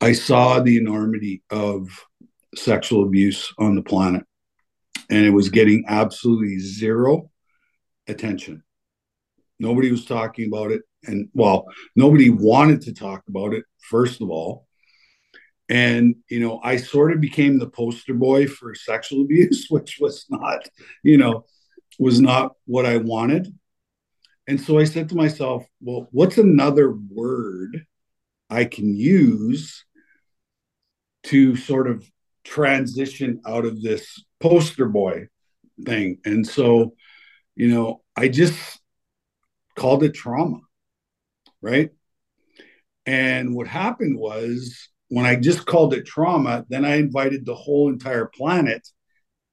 I 0.01 0.13
saw 0.13 0.59
the 0.59 0.77
enormity 0.77 1.43
of 1.49 1.89
sexual 2.55 3.03
abuse 3.03 3.53
on 3.57 3.75
the 3.75 3.81
planet 3.81 4.25
and 5.09 5.25
it 5.25 5.31
was 5.31 5.49
getting 5.49 5.85
absolutely 5.87 6.59
zero 6.59 7.29
attention. 8.07 8.63
Nobody 9.59 9.91
was 9.91 10.05
talking 10.05 10.47
about 10.47 10.71
it. 10.71 10.83
And 11.03 11.29
well, 11.33 11.65
nobody 11.95 12.29
wanted 12.29 12.81
to 12.81 12.93
talk 12.93 13.23
about 13.27 13.53
it, 13.53 13.63
first 13.79 14.21
of 14.21 14.29
all. 14.29 14.67
And, 15.67 16.15
you 16.29 16.39
know, 16.39 16.59
I 16.63 16.77
sort 16.77 17.13
of 17.13 17.21
became 17.21 17.59
the 17.59 17.69
poster 17.69 18.13
boy 18.13 18.47
for 18.47 18.73
sexual 18.73 19.21
abuse, 19.23 19.67
which 19.69 19.97
was 19.99 20.25
not, 20.29 20.67
you 21.03 21.17
know, 21.17 21.45
was 21.99 22.19
not 22.21 22.53
what 22.65 22.85
I 22.85 22.97
wanted. 22.97 23.53
And 24.47 24.59
so 24.59 24.79
I 24.79 24.83
said 24.85 25.09
to 25.09 25.15
myself, 25.15 25.65
well, 25.79 26.07
what's 26.11 26.37
another 26.37 26.91
word 26.91 27.85
I 28.49 28.65
can 28.65 28.95
use 28.95 29.85
to 31.23 31.55
sort 31.55 31.89
of 31.89 32.09
transition 32.43 33.41
out 33.45 33.65
of 33.65 33.81
this 33.81 34.23
poster 34.39 34.87
boy 34.87 35.27
thing. 35.85 36.19
And 36.25 36.45
so, 36.45 36.93
you 37.55 37.67
know, 37.67 38.01
I 38.15 38.27
just 38.27 38.79
called 39.75 40.03
it 40.03 40.13
trauma, 40.13 40.59
right? 41.61 41.89
And 43.05 43.55
what 43.55 43.67
happened 43.67 44.17
was 44.17 44.89
when 45.07 45.25
I 45.25 45.35
just 45.35 45.65
called 45.65 45.93
it 45.93 46.05
trauma, 46.05 46.65
then 46.69 46.85
I 46.85 46.97
invited 46.97 47.45
the 47.45 47.55
whole 47.55 47.89
entire 47.89 48.27
planet 48.27 48.87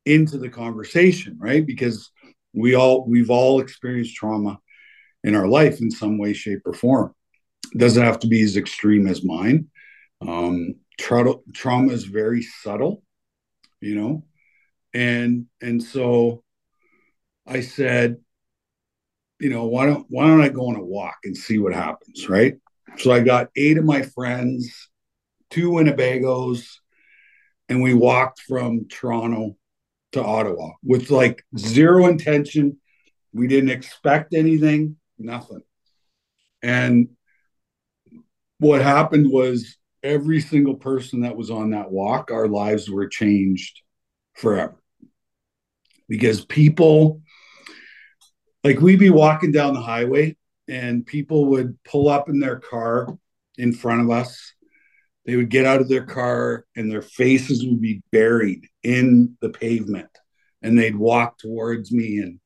into 0.05 0.39
the 0.39 0.49
conversation, 0.49 1.37
right? 1.41 1.67
Because 1.67 2.11
we 2.53 2.75
all 2.75 3.07
we've 3.07 3.31
all 3.31 3.61
experienced 3.61 4.15
trauma 4.15 4.59
in 5.25 5.35
our 5.35 5.47
life 5.47 5.81
in 5.81 5.91
some 5.91 6.19
way, 6.19 6.33
shape, 6.33 6.61
or 6.65 6.73
form. 6.73 7.15
It 7.73 7.79
doesn't 7.79 8.03
have 8.03 8.21
to 8.21 8.29
be 8.29 8.43
as 8.43 8.57
extreme 8.57 9.07
as 9.07 9.25
mine. 9.25 9.69
Um, 10.21 10.77
tra- 10.97 11.35
trauma 11.53 11.93
is 11.93 12.05
very 12.05 12.43
subtle, 12.43 13.03
you 13.81 13.95
know, 13.95 14.25
and 14.95 15.47
and 15.61 15.83
so 15.83 16.43
I 17.47 17.61
said, 17.61 18.17
you 19.39 19.51
know, 19.51 19.67
why 19.67 19.87
don't 19.87 20.07
why 20.09 20.27
don't 20.27 20.41
I 20.41 20.49
go 20.49 20.69
on 20.69 20.77
a 20.77 20.85
walk 20.85 21.19
and 21.25 21.37
see 21.37 21.59
what 21.59 21.75
happens, 21.75 22.29
right? 22.29 22.55
So 22.99 23.13
I 23.13 23.21
got 23.21 23.49
eight 23.57 23.79
of 23.79 23.85
my 23.85 24.03
friends, 24.03 24.89
two 25.51 25.71
Winnebagos, 25.71 26.67
and 27.69 27.83
we 27.83 27.95
walked 27.95 28.41
from 28.41 28.89
Toronto 28.89 29.57
to 30.13 30.25
Ottawa 30.25 30.71
with 30.83 31.11
like 31.11 31.45
zero 31.59 32.07
intention. 32.07 32.79
We 33.33 33.49
didn't 33.49 33.71
expect 33.71 34.33
anything, 34.33 34.97
nothing. 35.19 35.61
And 36.63 37.09
what 38.59 38.81
happened 38.81 39.31
was 39.31 39.77
every 40.03 40.41
single 40.41 40.75
person 40.75 41.21
that 41.21 41.37
was 41.37 41.51
on 41.51 41.71
that 41.71 41.91
walk, 41.91 42.31
our 42.31 42.49
lives 42.49 42.91
were 42.91 43.09
changed 43.09 43.81
forever. 44.35 44.77
Because 46.09 46.45
people 46.45 47.23
like 48.63 48.81
we'd 48.81 48.99
be 48.99 49.11
walking 49.11 49.53
down 49.53 49.75
the 49.75 49.81
highway 49.81 50.37
and 50.69 51.07
people 51.07 51.47
would 51.47 51.83
pull 51.85 52.09
up 52.09 52.29
in 52.29 52.41
their 52.41 52.59
car 52.59 53.17
in 53.59 53.73
front 53.73 54.03
of 54.03 54.11
us. 54.11 54.55
They 55.25 55.37
would 55.37 55.51
get 55.51 55.67
out 55.67 55.81
of 55.81 55.89
their 55.89 56.05
car 56.05 56.65
and 56.77 56.91
their 56.91 57.03
faces 57.03 57.65
would 57.65 57.81
be 57.81 58.03
buried 58.13 58.67
in 58.83 59.37
the 59.41 59.51
pavement. 59.51 60.11
And 60.63 60.79
they'd 60.79 60.97
walk 60.97 61.39
towards 61.39 61.93
me 61.93 62.19
and 62.19 62.41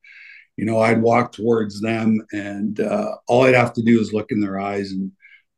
you 0.57 0.65
know 0.65 0.79
i'd 0.79 1.01
walk 1.01 1.31
towards 1.31 1.81
them. 1.81 2.21
And 2.31 2.79
uh, 2.79 3.15
all 3.27 3.43
i'd 3.43 3.55
have 3.55 3.73
to 3.73 3.83
do 3.83 3.99
is 3.99 4.13
look 4.13 4.31
in 4.31 4.41
their 4.41 4.59
eyes 4.59 4.91
and 4.91 5.11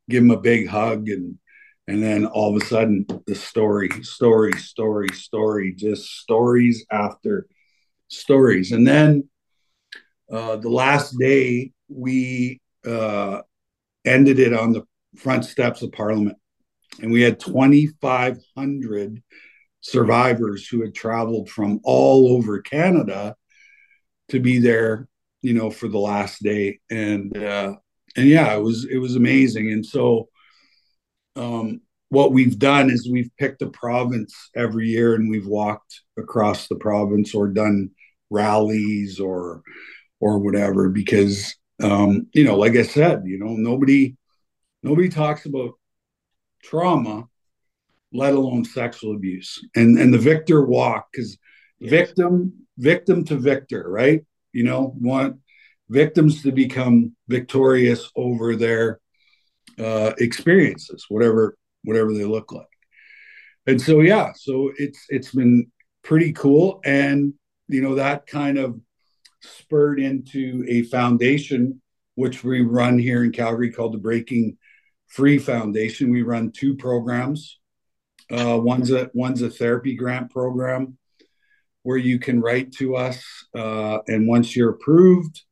give 0.08 0.22
them 0.22 0.30
a 0.30 0.40
big 0.40 0.68
hug 0.68 1.08
and 1.08 1.38
and 1.86 2.02
then 2.02 2.26
all 2.26 2.56
of 2.56 2.62
a 2.62 2.64
sudden 2.64 3.06
the 3.26 3.34
story 3.34 3.90
story 4.02 4.52
story 4.52 5.08
story 5.08 5.74
just 5.74 6.18
stories 6.18 6.84
after 6.90 7.46
stories. 8.08 8.72
And 8.72 8.86
then 8.86 9.28
uh, 10.30 10.56
the 10.56 10.70
last 10.70 11.18
day, 11.18 11.72
we 11.88 12.60
uh, 12.86 13.40
ended 14.04 14.38
it 14.38 14.52
on 14.52 14.72
the 14.72 14.84
front 15.16 15.44
steps 15.44 15.82
of 15.82 15.92
Parliament. 15.92 16.36
And 17.02 17.12
we 17.12 17.22
had 17.22 17.40
2,500 17.40 19.22
survivors 19.80 20.66
who 20.66 20.82
had 20.82 20.94
traveled 20.94 21.50
from 21.50 21.80
all 21.82 22.34
over 22.34 22.60
Canada 22.62 23.34
to 24.28 24.40
be 24.40 24.58
there, 24.58 25.08
you 25.42 25.52
know, 25.52 25.70
for 25.70 25.88
the 25.88 25.98
last 25.98 26.42
day. 26.42 26.80
And, 26.90 27.36
uh, 27.36 27.74
and 28.16 28.28
yeah, 28.28 28.54
it 28.54 28.62
was, 28.62 28.86
it 28.90 28.98
was 28.98 29.16
amazing. 29.16 29.72
And 29.72 29.84
so, 29.84 30.28
um, 31.36 31.80
what 32.10 32.32
we've 32.32 32.58
done 32.58 32.90
is 32.90 33.10
we've 33.10 33.30
picked 33.38 33.62
a 33.62 33.66
province 33.66 34.50
every 34.54 34.88
year 34.88 35.14
and 35.14 35.28
we've 35.28 35.46
walked 35.46 36.02
across 36.16 36.68
the 36.68 36.76
province 36.76 37.34
or 37.34 37.48
done 37.48 37.90
rallies 38.30 39.20
or 39.20 39.62
or 40.20 40.38
whatever 40.38 40.88
because 40.88 41.54
um, 41.82 42.26
you 42.32 42.44
know 42.44 42.56
like 42.56 42.76
i 42.76 42.82
said 42.82 43.22
you 43.26 43.38
know 43.38 43.54
nobody 43.56 44.16
nobody 44.82 45.08
talks 45.08 45.44
about 45.46 45.72
trauma 46.62 47.24
let 48.12 48.34
alone 48.34 48.64
sexual 48.64 49.14
abuse 49.14 49.60
and 49.74 49.98
and 49.98 50.14
the 50.14 50.18
victor 50.18 50.64
walk 50.64 51.08
because 51.12 51.36
yes. 51.78 51.90
victim 51.90 52.52
victim 52.78 53.24
to 53.24 53.36
victor 53.36 53.84
right 53.88 54.24
you 54.52 54.62
know 54.62 54.94
want 55.00 55.36
victims 55.90 56.42
to 56.42 56.52
become 56.52 57.14
victorious 57.28 58.10
over 58.16 58.56
their 58.56 59.00
uh, 59.78 60.12
experiences 60.18 61.06
whatever 61.08 61.56
whatever 61.84 62.12
they 62.12 62.24
look 62.24 62.52
like 62.52 62.66
and 63.66 63.80
so 63.80 64.00
yeah 64.00 64.32
so 64.34 64.70
it's 64.76 65.06
it's 65.08 65.32
been 65.34 65.66
pretty 66.02 66.32
cool 66.32 66.80
and 66.84 67.34
you 67.68 67.80
know, 67.80 67.94
that 67.94 68.26
kind 68.26 68.58
of 68.58 68.80
spurred 69.40 70.00
into 70.00 70.64
a 70.68 70.82
foundation 70.82 71.80
which 72.14 72.44
we 72.44 72.60
run 72.60 72.98
here 72.98 73.24
in 73.24 73.32
Calgary 73.32 73.72
called 73.72 73.92
the 73.92 73.98
Breaking 73.98 74.56
Free 75.08 75.38
Foundation. 75.38 76.10
We 76.10 76.22
run 76.22 76.52
two 76.52 76.76
programs. 76.76 77.58
Uh, 78.30 78.58
one's 78.60 78.90
a 78.90 79.10
one's 79.14 79.42
a 79.42 79.50
therapy 79.50 79.96
grant 79.96 80.30
program 80.30 80.96
where 81.82 81.98
you 81.98 82.18
can 82.18 82.40
write 82.40 82.72
to 82.72 82.96
us, 82.96 83.22
uh, 83.54 83.98
and 84.06 84.26
once 84.26 84.56
you're 84.56 84.70
approved, 84.70 85.42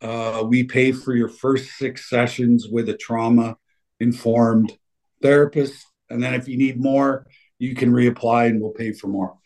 uh, 0.00 0.44
we 0.46 0.64
pay 0.64 0.92
for 0.92 1.14
your 1.14 1.28
first 1.28 1.72
six 1.72 2.08
sessions 2.08 2.66
with 2.68 2.88
a 2.88 2.96
trauma 2.96 3.56
informed 3.98 4.72
therapist. 5.22 5.84
And 6.08 6.22
then 6.22 6.34
if 6.34 6.48
you 6.48 6.56
need 6.56 6.80
more, 6.80 7.26
you 7.58 7.74
can 7.74 7.92
reapply 7.92 8.46
and 8.46 8.60
we'll 8.60 8.70
pay 8.70 8.92
for 8.92 9.08
more. 9.08 9.36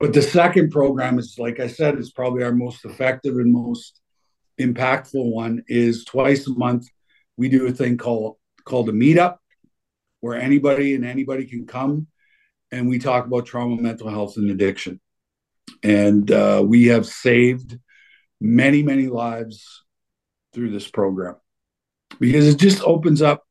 But 0.00 0.12
the 0.12 0.22
second 0.22 0.70
program 0.70 1.18
is, 1.18 1.36
like 1.38 1.60
I 1.60 1.68
said, 1.68 1.98
is 1.98 2.12
probably 2.12 2.44
our 2.44 2.52
most 2.52 2.84
effective 2.84 3.36
and 3.36 3.52
most 3.52 4.00
impactful 4.60 5.32
one. 5.32 5.64
Is 5.66 6.04
twice 6.04 6.46
a 6.46 6.52
month 6.52 6.86
we 7.36 7.48
do 7.48 7.66
a 7.66 7.72
thing 7.72 7.96
called 7.96 8.36
called 8.64 8.88
a 8.88 8.92
meetup, 8.92 9.38
where 10.20 10.36
anybody 10.36 10.94
and 10.94 11.04
anybody 11.04 11.46
can 11.46 11.66
come, 11.66 12.06
and 12.70 12.88
we 12.88 12.98
talk 12.98 13.26
about 13.26 13.46
trauma, 13.46 13.80
mental 13.80 14.08
health, 14.08 14.36
and 14.36 14.50
addiction. 14.50 15.00
And 15.82 16.30
uh, 16.30 16.62
we 16.64 16.86
have 16.86 17.06
saved 17.06 17.78
many, 18.40 18.82
many 18.82 19.06
lives 19.06 19.84
through 20.54 20.70
this 20.70 20.88
program. 20.88 21.36
Because 22.18 22.46
it 22.46 22.58
just 22.58 22.82
opens 22.82 23.22
up 23.22 23.44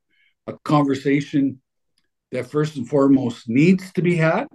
a 0.48 0.54
conversation 0.60 1.62
that 2.32 2.50
first 2.50 2.76
and 2.76 2.88
foremost 2.88 3.48
needs 3.48 3.92
to 3.94 4.02
be 4.02 4.16
had 4.16 4.48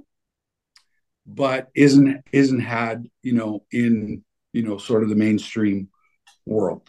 but 1.26 1.68
isn't 1.74 2.22
isn't 2.32 2.60
had 2.60 3.06
you 3.22 3.32
know 3.32 3.64
in 3.70 4.24
you 4.52 4.62
know 4.62 4.78
sort 4.78 5.02
of 5.02 5.08
the 5.08 5.14
mainstream 5.14 5.88
world. 6.46 6.88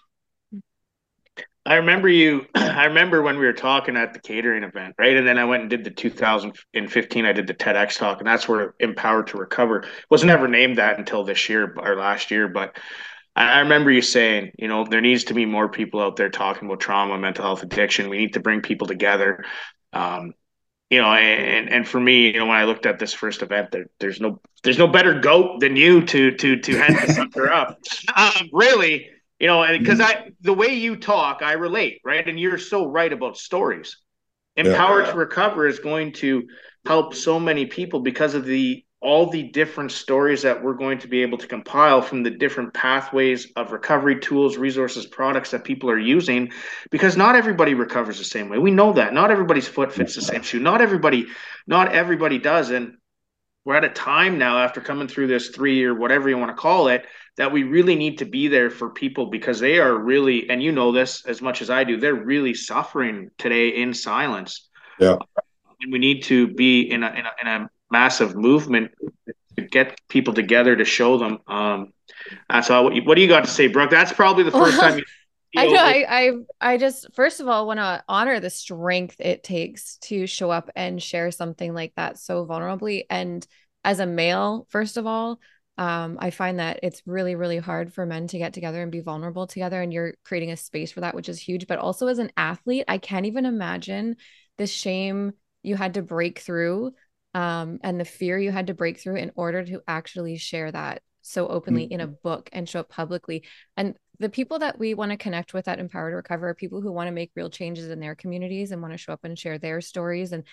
I 1.66 1.76
remember 1.76 2.10
you 2.10 2.46
i 2.56 2.86
remember 2.86 3.22
when 3.22 3.38
we 3.38 3.46
were 3.46 3.54
talking 3.54 3.96
at 3.96 4.14
the 4.14 4.20
catering 4.20 4.64
event 4.64 4.96
right? 4.98 5.16
And 5.16 5.28
then 5.28 5.38
i 5.38 5.46
went 5.46 5.62
and 5.62 5.70
did 5.70 5.84
the 5.84 5.92
2015 5.92 7.26
i 7.26 7.32
did 7.32 7.48
the 7.48 7.54
tedx 7.54 7.98
talk 7.98 8.20
and 8.20 8.28
that's 8.28 8.48
where 8.48 8.74
empowered 8.80 9.28
to 9.28 9.38
recover 9.38 9.86
was 10.10 10.24
never 10.24 10.48
named 10.48 10.78
that 10.78 10.98
until 10.98 11.24
this 11.24 11.48
year 11.48 11.74
or 11.78 11.96
last 11.96 12.32
year 12.32 12.48
but 12.48 12.78
I 13.36 13.60
remember 13.60 13.90
you 13.90 14.02
saying, 14.02 14.52
you 14.60 14.68
know, 14.68 14.86
there 14.86 15.02
needs 15.02 15.26
to 15.26 15.34
be 15.34 15.46
more 15.46 15.68
people 15.68 16.00
out 16.02 16.16
there 16.16 16.30
talking 16.30 16.68
about 16.68 16.80
trauma, 16.80 17.18
mental 17.18 17.44
health, 17.44 17.64
addiction. 17.64 18.10
We 18.10 18.20
need 18.20 18.34
to 18.34 18.40
bring 18.40 18.62
people 18.62 18.86
together. 18.86 19.44
Um, 19.92 20.34
you 20.90 21.02
know, 21.02 21.12
and 21.12 21.70
and 21.70 21.88
for 21.88 22.00
me, 22.00 22.28
you 22.28 22.38
know, 22.40 22.46
when 22.46 22.58
I 22.58 22.66
looked 22.66 22.86
at 22.86 23.00
this 23.00 23.14
first 23.14 23.42
event, 23.42 23.72
there, 23.72 23.88
there's 24.00 24.22
no 24.22 24.40
there's 24.64 24.78
no 24.78 24.88
better 24.88 25.20
goat 25.20 25.60
than 25.60 25.76
you 25.76 26.06
to 26.06 26.36
to 26.38 26.60
to 26.60 26.78
head 26.78 27.08
the 27.08 27.14
sucker 27.14 27.52
up. 27.52 27.80
Um, 28.16 28.50
really, 28.52 29.10
you 29.40 29.48
know, 29.48 29.66
because 29.76 30.00
I 30.00 30.30
the 30.42 30.54
way 30.54 30.76
you 30.76 30.96
talk, 30.96 31.42
I 31.42 31.54
relate, 31.54 32.02
right? 32.06 32.28
And 32.28 32.40
you're 32.40 32.60
so 32.60 32.86
right 32.86 33.12
about 33.12 33.38
stories. 33.38 33.98
Empowered 34.56 35.06
yeah. 35.06 35.12
to 35.14 35.18
Recover 35.18 35.66
is 35.66 35.80
going 35.80 36.14
to 36.14 36.44
help 36.86 37.16
so 37.16 37.40
many 37.40 37.66
people 37.66 38.02
because 38.02 38.36
of 38.36 38.46
the 38.46 38.86
all 39.04 39.30
the 39.30 39.44
different 39.44 39.92
stories 39.92 40.42
that 40.42 40.64
we're 40.64 40.74
going 40.74 40.98
to 40.98 41.10
be 41.10 41.22
able 41.22 41.38
to 41.38 41.46
compile 41.46 42.02
from 42.02 42.24
the 42.24 42.30
different 42.30 42.74
pathways 42.74 43.52
of 43.58 43.74
recovery 43.74 44.18
tools, 44.18 44.58
resources, 44.58 45.06
products 45.06 45.52
that 45.52 45.66
people 45.66 45.90
are 45.90 46.00
using, 46.00 46.52
because 46.90 47.18
not 47.18 47.36
everybody 47.36 47.74
recovers 47.74 48.18
the 48.18 48.24
same 48.24 48.48
way. 48.48 48.58
We 48.58 48.72
know 48.72 48.94
that. 48.94 49.14
Not 49.14 49.30
everybody's 49.30 49.68
foot 49.68 49.92
fits 49.92 50.16
the 50.16 50.22
same 50.22 50.42
shoe. 50.42 50.62
Not 50.62 50.80
everybody, 50.80 51.28
not 51.68 51.92
everybody 51.92 52.40
does. 52.40 52.70
And 52.70 52.96
we're 53.66 53.76
at 53.76 53.84
a 53.84 53.90
time 53.90 54.38
now 54.38 54.60
after 54.60 54.80
coming 54.80 55.10
through 55.10 55.28
this 55.28 55.50
three 55.50 55.76
year, 55.76 55.94
whatever 55.94 56.30
you 56.30 56.38
want 56.38 56.56
to 56.56 56.62
call 56.62 56.88
it, 56.88 57.06
that 57.36 57.52
we 57.52 57.64
really 57.64 57.96
need 57.96 58.20
to 58.20 58.26
be 58.26 58.48
there 58.48 58.70
for 58.70 58.90
people 58.90 59.26
because 59.26 59.60
they 59.60 59.80
are 59.80 59.98
really, 59.98 60.50
and 60.50 60.64
you 60.64 60.72
know 60.72 60.94
this 60.94 61.26
as 61.26 61.42
much 61.42 61.62
as 61.62 61.70
I 61.70 61.84
do, 61.84 61.98
they're 61.98 62.16
really 62.16 62.54
suffering 62.54 63.32
today 63.38 63.70
in 63.70 63.94
silence. 63.94 64.70
Yeah. 64.98 65.18
And 65.82 65.92
we 65.92 66.00
need 66.00 66.24
to 66.24 66.48
be 66.48 66.84
in 66.90 67.04
a, 67.04 67.10
in 67.10 67.26
a, 67.26 67.32
in 67.42 67.48
a 67.48 67.70
massive 67.94 68.36
movement 68.36 68.92
to 69.56 69.62
get 69.62 70.02
people 70.10 70.34
together 70.34 70.76
to 70.76 70.84
show 70.84 71.18
them. 71.18 71.38
Um, 71.48 71.94
that's 72.50 72.70
all. 72.70 72.86
What, 72.86 73.06
what 73.06 73.16
do 73.16 73.22
you 73.22 73.28
got 73.28 73.46
to 73.46 73.50
say, 73.50 73.68
Brooke? 73.68 73.92
That's 73.92 74.12
probably 74.12 74.44
the 74.44 74.52
first 74.64 74.80
time 74.80 74.98
you. 74.98 75.04
I 75.56 75.68
know. 75.68 75.84
I, 75.84 76.06
I 76.10 76.32
I 76.74 76.78
just 76.78 77.14
first 77.14 77.40
of 77.40 77.48
all 77.48 77.68
want 77.68 77.78
to 77.78 78.04
honor 78.10 78.40
the 78.40 78.50
strength 78.50 79.18
it 79.20 79.44
takes 79.44 79.98
to 79.98 80.26
show 80.26 80.50
up 80.50 80.72
and 80.76 81.02
share 81.02 81.30
something 81.30 81.76
like 81.76 81.94
that 81.96 82.18
so 82.18 82.46
vulnerably. 82.46 83.04
And 83.10 83.46
as 83.84 84.00
a 84.00 84.08
male, 84.08 84.66
first 84.70 84.98
of 84.98 85.06
all, 85.06 85.40
um, 85.78 86.18
I 86.20 86.32
find 86.32 86.60
that 86.60 86.80
it's 86.82 87.04
really, 87.06 87.36
really 87.36 87.60
hard 87.60 87.94
for 87.94 88.06
men 88.06 88.28
to 88.28 88.38
get 88.40 88.54
together 88.54 88.82
and 88.82 88.92
be 88.92 89.02
vulnerable 89.02 89.46
together. 89.46 89.80
And 89.80 89.94
you're 89.94 90.16
creating 90.24 90.52
a 90.52 90.58
space 90.58 90.92
for 90.92 91.02
that, 91.02 91.16
which 91.16 91.30
is 91.30 91.40
huge. 91.40 91.68
But 91.68 91.80
also 91.80 92.08
as 92.08 92.20
an 92.20 92.32
athlete, 92.36 92.86
I 92.88 92.98
can't 92.98 93.28
even 93.28 93.46
imagine 93.46 94.16
the 94.58 94.68
shame 94.68 95.34
you 95.62 95.76
had 95.76 95.96
to 95.96 96.02
break 96.02 96.40
through 96.40 96.94
um, 97.34 97.80
and 97.84 98.00
the 98.00 98.06
fear 98.06 98.38
you 98.38 98.52
had 98.52 98.68
to 98.68 98.74
break 98.74 99.00
through 99.00 99.16
in 99.16 99.32
order 99.36 99.64
to 99.64 99.82
actually 99.88 100.38
share 100.38 100.72
that 100.72 101.02
so 101.22 101.48
openly 101.48 101.86
mm-hmm. 101.86 101.94
in 101.94 102.02
a 102.02 102.08
mm-hmm. 102.08 102.16
book 102.24 102.50
and 102.54 102.68
show 102.68 102.82
up 102.82 102.90
publicly. 102.90 103.44
And 103.78 103.96
the 104.20 104.30
people 104.30 104.60
that 104.60 104.78
we 104.78 104.94
want 104.94 105.12
to 105.12 105.18
connect 105.18 105.54
with 105.54 105.68
at 105.68 105.80
Empower 105.80 106.12
2 106.12 106.16
Recover 106.18 106.50
are 106.50 106.56
people 106.56 106.82
who 106.82 106.92
want 106.92 107.08
to 107.08 107.14
make 107.14 107.32
real 107.36 107.50
changes 107.50 107.90
in 107.90 108.00
their 108.00 108.16
communities 108.16 108.72
and 108.72 108.82
want 108.82 108.94
to 108.94 108.98
show 108.98 109.14
up 109.14 109.24
and 109.24 109.38
share 109.38 109.58
their 109.58 109.82
stories 109.82 110.32
and 110.32 110.44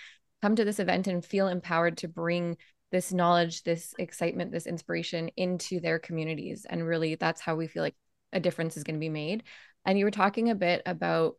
come 0.41 0.57
to 0.57 0.65
this 0.65 0.79
event 0.79 1.07
and 1.07 1.25
feel 1.25 1.49
empowered 1.49 1.99
to 1.99 2.09
bring 2.09 2.57
this 2.91 3.13
knowledge, 3.13 3.63
this 3.63 3.95
excitement, 3.99 4.53
this 4.53 4.67
inspiration 4.67 5.31
into 5.37 5.81
their 5.81 5.99
communities. 5.99 6.67
And 6.69 6.87
really, 6.87 7.15
that's 7.15 7.41
how 7.41 7.57
we 7.57 7.67
feel 7.67 7.83
like 7.83 7.95
a 8.33 8.41
difference 8.41 8.77
is 8.77 8.85
going 8.85 8.97
to 8.97 9.01
be 9.01 9.09
made. 9.09 9.45
And 9.85 9.99
you 9.99 10.05
were 10.05 10.11
talking 10.11 10.51
a 10.51 10.55
bit 10.55 10.83
about 10.87 11.37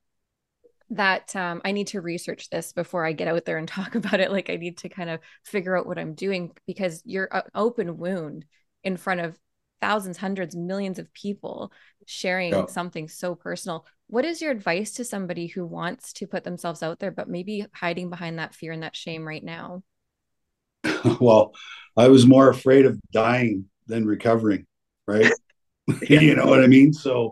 that 0.92 1.34
um, 1.38 1.62
I 1.64 1.72
need 1.72 1.88
to 1.88 2.02
research 2.02 2.50
this 2.50 2.74
before 2.74 3.06
I 3.06 3.14
get 3.14 3.30
out 3.30 3.46
there 3.46 3.58
and 3.58 3.68
talk 3.68 3.96
about 3.96 4.20
it. 4.20 4.32
Like 4.32 4.50
I 4.50 4.58
need 4.58 4.78
to 4.80 4.90
kind 4.90 5.10
of 5.10 5.20
figure 5.44 5.76
out 5.76 5.88
what 5.88 5.98
I'm 5.98 6.14
doing 6.14 6.52
because 6.68 7.02
you're 7.06 7.30
an 7.32 7.44
open 7.56 7.98
wound 7.98 8.46
in 8.84 8.98
front 8.98 9.22
of 9.22 9.38
thousands, 9.80 10.18
hundreds, 10.18 10.56
millions 10.56 11.00
of 11.00 11.12
people 11.14 11.72
sharing 12.06 12.52
yeah. 12.52 12.66
something 12.68 13.08
so 13.08 13.34
personal. 13.36 13.86
What 14.08 14.26
is 14.26 14.42
your 14.42 14.52
advice 14.52 14.92
to 14.94 15.06
somebody 15.06 15.48
who 15.48 15.66
wants 15.66 16.14
to 16.14 16.28
put 16.28 16.44
themselves 16.44 16.84
out 16.84 17.00
there, 17.00 17.12
but 17.12 17.30
maybe 17.30 17.66
hiding 17.74 18.10
behind 18.10 18.38
that 18.38 18.54
fear 18.54 18.74
and 18.74 18.84
that 18.84 18.96
shame 18.96 19.28
right 19.28 19.44
now? 19.44 19.84
well, 21.20 21.54
I 21.96 22.10
was 22.10 22.28
more 22.28 22.50
afraid 22.50 22.86
of 22.86 23.00
dying 23.12 23.66
than 23.88 24.06
recovering, 24.06 24.66
right? 25.08 25.32
you 26.02 26.36
know 26.36 26.46
what 26.46 26.64
I 26.64 26.68
mean? 26.68 26.94
So 26.94 27.32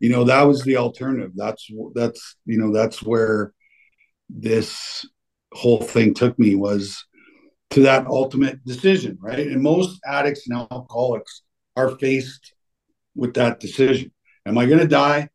you 0.00 0.08
know 0.10 0.24
that 0.24 0.42
was 0.42 0.62
the 0.62 0.76
alternative. 0.76 1.32
That's 1.34 1.70
that's 1.94 2.36
you 2.44 2.58
know 2.58 2.72
that's 2.72 3.02
where 3.02 3.52
this 4.28 5.06
whole 5.52 5.82
thing 5.82 6.14
took 6.14 6.38
me 6.38 6.54
was 6.54 7.04
to 7.70 7.82
that 7.82 8.06
ultimate 8.06 8.64
decision 8.64 9.18
right? 9.20 9.46
And 9.46 9.62
most 9.62 10.00
addicts 10.04 10.48
and 10.48 10.58
alcoholics 10.58 11.42
are 11.76 11.96
faced 11.98 12.54
with 13.14 13.34
that 13.34 13.60
decision. 13.60 14.12
Am 14.46 14.58
i 14.58 14.66
going 14.66 14.78
to 14.78 14.88
die 14.88 15.28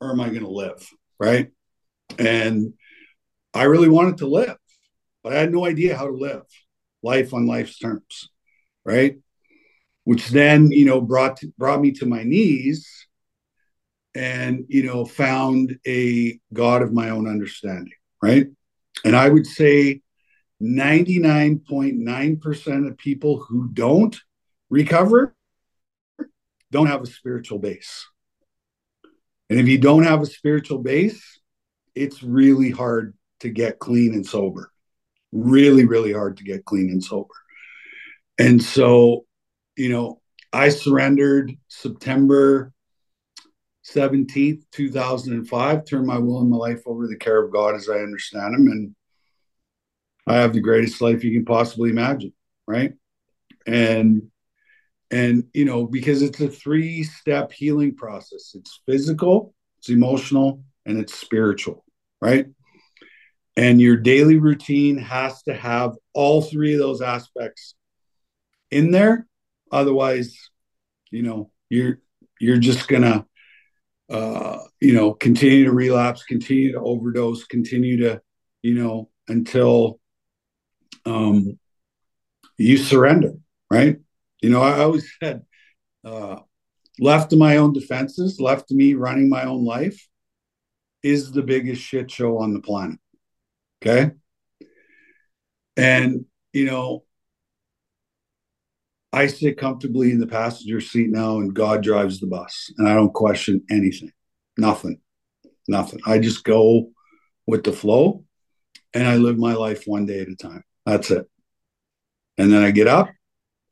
or 0.00 0.10
am 0.10 0.20
i 0.20 0.28
going 0.28 0.42
to 0.42 0.50
live 0.50 0.86
right? 1.18 1.50
And 2.18 2.74
i 3.54 3.64
really 3.64 3.88
wanted 3.88 4.18
to 4.18 4.26
live 4.26 4.56
but 5.24 5.32
i 5.32 5.36
had 5.36 5.52
no 5.52 5.66
idea 5.66 5.96
how 5.96 6.06
to 6.06 6.12
live 6.12 6.42
life 7.02 7.34
on 7.34 7.46
life's 7.46 7.78
terms 7.78 8.28
right? 8.84 9.18
Which 10.04 10.28
then 10.28 10.70
you 10.70 10.86
know 10.86 11.00
brought 11.00 11.40
brought 11.58 11.80
me 11.80 11.92
to 11.92 12.06
my 12.06 12.22
knees 12.22 13.06
and 14.14 14.64
you 14.68 14.82
know 14.82 15.04
found 15.04 15.78
a 15.86 16.40
god 16.52 16.82
of 16.82 16.92
my 16.92 17.10
own 17.10 17.28
understanding 17.28 17.92
right? 18.22 18.48
And 19.04 19.14
i 19.16 19.28
would 19.28 19.46
say 19.46 20.00
99.9% 20.62 22.88
of 22.88 22.98
people 22.98 23.38
who 23.38 23.70
don't 23.72 24.20
recover 24.68 25.34
don't 26.70 26.86
have 26.86 27.02
a 27.02 27.06
spiritual 27.06 27.58
base. 27.58 28.06
And 29.48 29.58
if 29.58 29.66
you 29.66 29.78
don't 29.78 30.04
have 30.04 30.22
a 30.22 30.26
spiritual 30.26 30.78
base 30.78 31.40
it's 31.94 32.22
really 32.22 32.70
hard 32.70 33.16
to 33.40 33.48
get 33.48 33.80
clean 33.80 34.14
and 34.14 34.26
sober. 34.26 34.70
Really 35.32 35.86
really 35.86 36.12
hard 36.12 36.36
to 36.38 36.44
get 36.44 36.64
clean 36.64 36.90
and 36.90 37.02
sober. 37.02 37.34
And 38.38 38.62
so 38.62 39.24
you 39.76 39.88
know 39.88 40.20
i 40.52 40.68
surrendered 40.68 41.56
september 41.68 42.72
17th, 43.84 44.62
2005, 44.70 45.84
turned 45.84 46.06
my 46.06 46.18
will 46.18 46.40
and 46.40 46.50
my 46.50 46.56
life 46.56 46.82
over 46.86 47.04
to 47.04 47.08
the 47.08 47.16
care 47.16 47.42
of 47.42 47.52
God 47.52 47.74
as 47.74 47.88
I 47.88 47.98
understand 47.98 48.54
Him. 48.54 48.68
And 48.68 48.94
I 50.26 50.36
have 50.36 50.52
the 50.52 50.60
greatest 50.60 51.00
life 51.00 51.24
you 51.24 51.32
can 51.32 51.44
possibly 51.44 51.90
imagine. 51.90 52.32
Right. 52.66 52.92
And, 53.66 54.30
and, 55.10 55.44
you 55.54 55.64
know, 55.64 55.86
because 55.86 56.22
it's 56.22 56.40
a 56.40 56.48
three 56.48 57.02
step 57.02 57.52
healing 57.52 57.94
process 57.96 58.52
it's 58.54 58.80
physical, 58.86 59.54
it's 59.78 59.88
emotional, 59.88 60.62
and 60.86 60.98
it's 60.98 61.18
spiritual. 61.18 61.84
Right. 62.20 62.46
And 63.56 63.80
your 63.80 63.96
daily 63.96 64.38
routine 64.38 64.98
has 64.98 65.42
to 65.42 65.54
have 65.54 65.96
all 66.14 66.42
three 66.42 66.74
of 66.74 66.78
those 66.78 67.02
aspects 67.02 67.74
in 68.70 68.90
there. 68.90 69.26
Otherwise, 69.72 70.36
you 71.10 71.22
know, 71.22 71.50
you're, 71.68 71.98
you're 72.38 72.58
just 72.58 72.88
going 72.88 73.02
to 73.02 73.26
uh, 74.10 74.58
you 74.80 74.92
know, 74.92 75.14
continue 75.14 75.64
to 75.64 75.72
relapse, 75.72 76.24
continue 76.24 76.72
to 76.72 76.80
overdose, 76.80 77.44
continue 77.44 77.96
to, 77.98 78.20
you 78.62 78.74
know, 78.74 79.08
until 79.28 80.00
um, 81.06 81.58
you 82.58 82.76
surrender, 82.76 83.34
right? 83.70 83.98
You 84.42 84.50
know, 84.50 84.62
I 84.62 84.80
always 84.80 85.10
said, 85.22 85.42
uh, 86.04 86.40
left 86.98 87.30
to 87.30 87.36
my 87.36 87.56
own 87.56 87.72
defenses, 87.72 88.40
left 88.40 88.68
to 88.68 88.74
me 88.74 88.94
running 88.94 89.28
my 89.28 89.44
own 89.44 89.64
life, 89.64 90.08
is 91.02 91.30
the 91.30 91.42
biggest 91.42 91.80
shit 91.80 92.10
show 92.10 92.38
on 92.38 92.52
the 92.52 92.60
planet. 92.60 92.98
Okay. 93.80 94.10
And, 95.76 96.26
you 96.52 96.66
know, 96.66 97.04
I 99.12 99.26
sit 99.26 99.58
comfortably 99.58 100.12
in 100.12 100.20
the 100.20 100.26
passenger 100.26 100.80
seat 100.80 101.10
now 101.10 101.38
and 101.38 101.54
God 101.54 101.82
drives 101.82 102.20
the 102.20 102.26
bus 102.26 102.72
and 102.78 102.88
I 102.88 102.94
don't 102.94 103.12
question 103.12 103.62
anything. 103.70 104.12
Nothing. 104.56 105.00
Nothing. 105.66 106.00
I 106.06 106.18
just 106.18 106.44
go 106.44 106.90
with 107.46 107.64
the 107.64 107.72
flow 107.72 108.24
and 108.94 109.06
I 109.06 109.16
live 109.16 109.38
my 109.38 109.54
life 109.54 109.84
one 109.86 110.06
day 110.06 110.20
at 110.20 110.28
a 110.28 110.36
time. 110.36 110.62
That's 110.86 111.10
it. 111.10 111.28
And 112.38 112.52
then 112.52 112.62
I 112.62 112.70
get 112.70 112.86
up 112.86 113.10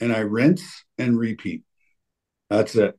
and 0.01 0.13
I 0.13 0.21
rinse 0.21 0.85
and 0.99 1.19
repeat. 1.19 1.63
That's 2.51 2.75
it. 2.75 2.99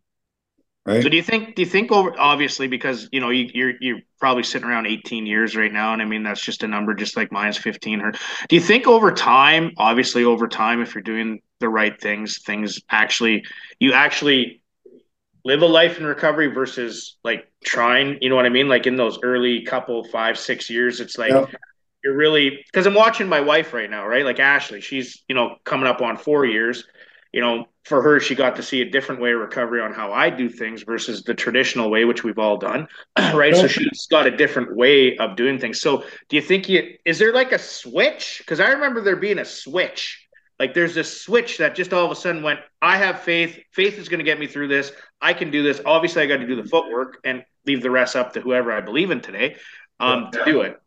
Right. 0.89 1.03
So 1.03 1.09
do 1.09 1.15
you 1.15 1.21
think 1.21 1.53
do 1.53 1.61
you 1.61 1.67
think 1.67 1.91
over 1.91 2.19
obviously 2.19 2.67
because 2.67 3.09
you 3.11 3.19
know 3.19 3.29
you, 3.29 3.47
you're 3.53 3.73
you're 3.79 3.99
probably 4.19 4.41
sitting 4.41 4.67
around 4.67 4.87
18 4.87 5.27
years 5.27 5.55
right 5.55 5.71
now 5.71 5.93
and 5.93 6.01
I 6.01 6.05
mean 6.05 6.23
that's 6.23 6.41
just 6.41 6.63
a 6.63 6.67
number 6.67 6.95
just 6.95 7.15
like 7.15 7.31
mine's 7.31 7.57
15 7.57 8.01
or 8.01 8.11
do 8.11 8.55
you 8.55 8.59
think 8.59 8.87
over 8.87 9.11
time 9.11 9.73
obviously 9.77 10.23
over 10.23 10.47
time 10.47 10.81
if 10.81 10.95
you're 10.95 11.03
doing 11.03 11.43
the 11.59 11.69
right 11.69 11.93
things 12.01 12.41
things 12.41 12.81
actually 12.89 13.45
you 13.79 13.93
actually 13.93 14.63
live 15.45 15.61
a 15.61 15.67
life 15.67 15.99
in 15.99 16.07
recovery 16.07 16.47
versus 16.47 17.17
like 17.23 17.47
trying 17.63 18.17
you 18.21 18.29
know 18.29 18.35
what 18.35 18.47
I 18.47 18.49
mean? 18.49 18.67
Like 18.67 18.87
in 18.87 18.95
those 18.95 19.19
early 19.21 19.61
couple 19.65 20.03
five 20.05 20.39
six 20.39 20.71
years 20.71 21.01
it's 21.01 21.19
like 21.19 21.55
you're 22.03 22.15
really 22.15 22.65
because 22.65 22.87
I'm 22.87 22.95
watching 22.95 23.29
my 23.29 23.41
wife 23.41 23.73
right 23.73 23.91
now 23.91 24.07
right? 24.07 24.25
Like 24.25 24.39
Ashley 24.39 24.81
she's 24.81 25.21
you 25.27 25.35
know 25.35 25.57
coming 25.65 25.85
up 25.85 26.01
on 26.01 26.17
4 26.17 26.47
years 26.47 26.83
you 27.31 27.41
know, 27.41 27.65
for 27.85 28.01
her, 28.01 28.19
she 28.19 28.35
got 28.35 28.55
to 28.55 28.63
see 28.63 28.81
a 28.81 28.89
different 28.89 29.21
way 29.21 29.31
of 29.33 29.39
recovery 29.39 29.81
on 29.81 29.93
how 29.93 30.11
I 30.13 30.29
do 30.29 30.49
things 30.49 30.83
versus 30.83 31.23
the 31.23 31.33
traditional 31.33 31.89
way, 31.89 32.05
which 32.05 32.23
we've 32.23 32.39
all 32.39 32.57
done, 32.57 32.87
right? 33.17 33.55
So 33.55 33.67
she's 33.67 34.07
got 34.09 34.27
a 34.27 34.35
different 34.35 34.75
way 34.75 35.17
of 35.17 35.35
doing 35.35 35.59
things. 35.59 35.81
So, 35.81 36.03
do 36.27 36.35
you 36.35 36.41
think 36.41 36.69
you 36.69 36.95
is 37.05 37.19
there 37.19 37.33
like 37.33 37.51
a 37.51 37.59
switch? 37.59 38.37
Because 38.39 38.59
I 38.59 38.69
remember 38.69 39.01
there 39.01 39.15
being 39.15 39.39
a 39.39 39.45
switch. 39.45 40.25
Like 40.59 40.73
there's 40.73 40.93
this 40.93 41.21
switch 41.21 41.59
that 41.59 41.73
just 41.73 41.93
all 41.93 42.03
of 42.03 42.11
a 42.11 42.15
sudden 42.15 42.43
went, 42.43 42.59
I 42.81 42.97
have 42.97 43.21
faith. 43.21 43.57
Faith 43.71 43.97
is 43.97 44.09
going 44.09 44.19
to 44.19 44.25
get 44.25 44.39
me 44.39 44.45
through 44.45 44.67
this. 44.67 44.91
I 45.21 45.33
can 45.33 45.51
do 45.51 45.63
this. 45.63 45.79
Obviously, 45.85 46.21
I 46.21 46.25
got 46.25 46.37
to 46.37 46.47
do 46.47 46.61
the 46.61 46.67
footwork 46.67 47.19
and 47.23 47.45
leave 47.65 47.81
the 47.81 47.89
rest 47.89 48.15
up 48.15 48.33
to 48.33 48.41
whoever 48.41 48.71
I 48.71 48.81
believe 48.81 49.09
in 49.09 49.21
today 49.21 49.55
um, 49.99 50.29
to 50.33 50.43
do 50.43 50.61
it. 50.61 50.77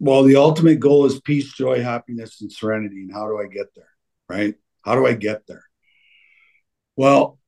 Well, 0.00 0.24
the 0.24 0.36
ultimate 0.36 0.80
goal 0.80 1.06
is 1.06 1.20
peace, 1.20 1.52
joy, 1.52 1.80
happiness, 1.80 2.40
and 2.40 2.50
serenity. 2.50 3.02
And 3.02 3.12
how 3.12 3.28
do 3.28 3.38
I 3.38 3.46
get 3.46 3.68
there? 3.76 3.88
Right? 4.28 4.54
How 4.84 4.96
do 4.96 5.06
I 5.06 5.14
get 5.14 5.46
there? 5.46 5.64
Well, 6.96 7.38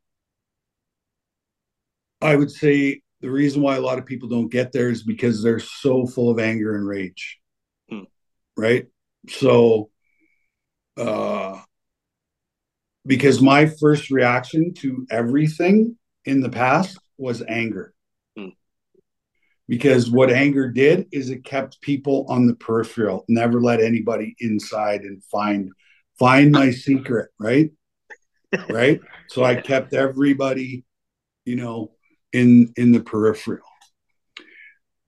I 2.21 2.35
would 2.35 2.51
say 2.51 3.03
the 3.21 3.31
reason 3.31 3.63
why 3.63 3.77
a 3.77 3.81
lot 3.81 3.99
of 3.99 4.07
people 4.07 4.29
don't 4.29 4.51
get 4.51 4.73
there 4.73 4.91
is 4.91 5.03
because 5.03 5.43
they're 5.43 5.61
so 5.61 6.07
full 6.07 6.31
of 6.31 6.39
anger 6.39 6.77
and 6.77 6.87
rage. 6.87 7.39
Hmm. 7.89 8.05
Right? 8.57 8.87
So 9.29 9.91
uh 10.97 11.61
because 13.07 13.41
my 13.41 13.67
first 13.67 14.11
reaction 14.11 14.75
to 14.75 15.07
everything 15.11 15.97
in 16.25 16.41
the 16.41 16.49
past 16.49 16.99
was 17.19 17.43
anger. 17.49 17.95
Hmm. 18.37 18.49
Because 19.69 20.11
what 20.11 20.31
anger 20.31 20.71
did 20.71 21.07
is 21.13 21.31
it 21.31 21.45
kept 21.45 21.81
people 21.81 22.27
on 22.29 22.47
the 22.47 22.55
peripheral, 22.55 23.25
never 23.29 23.61
let 23.61 23.81
anybody 23.81 24.35
inside 24.41 25.03
and 25.03 25.23
find 25.25 25.71
find 26.19 26.51
my 26.51 26.71
secret, 26.71 27.31
right? 27.39 27.71
Right? 28.69 29.01
So 29.29 29.45
I 29.45 29.57
kept 29.57 29.95
everybody, 29.95 30.85
you 31.45 31.57
know, 31.57 31.93
in 32.33 32.73
in 32.77 32.93
the 32.93 33.01
peripheral. 33.01 33.67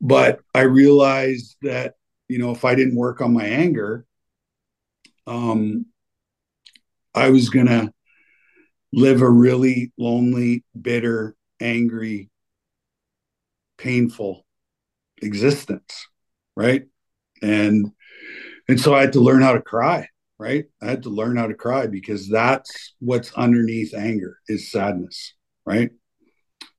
But 0.01 0.41
I 0.55 0.63
realized 0.63 1.57
that, 1.63 1.95
you 2.29 2.39
know, 2.39 2.53
if 2.53 2.65
I 2.65 2.75
didn't 2.75 2.97
work 2.97 3.21
on 3.21 3.35
my 3.35 3.45
anger, 3.45 4.07
um, 5.27 5.87
I 7.15 7.31
was 7.31 7.51
gonna 7.51 7.93
live 8.93 9.23
a 9.23 9.31
really 9.31 9.93
lonely, 9.99 10.65
bitter, 10.81 11.37
angry, 11.61 12.31
painful 13.77 14.45
existence, 15.23 16.07
right? 16.57 16.85
And 17.43 17.93
and 18.69 18.81
so 18.81 18.95
I 18.95 19.01
had 19.01 19.15
to 19.15 19.21
learn 19.21 19.43
how 19.43 19.53
to 19.55 19.63
cry 19.63 20.09
right? 20.39 20.67
I 20.81 20.87
had 20.87 21.03
to 21.03 21.11
learn 21.11 21.37
how 21.37 21.47
to 21.47 21.55
cry 21.55 21.87
because 21.87 22.29
that's 22.29 22.95
what's 23.01 23.33
underneath 23.35 23.95
anger 23.95 24.39
is 24.49 24.71
sadness, 24.71 25.35
right? 25.67 25.91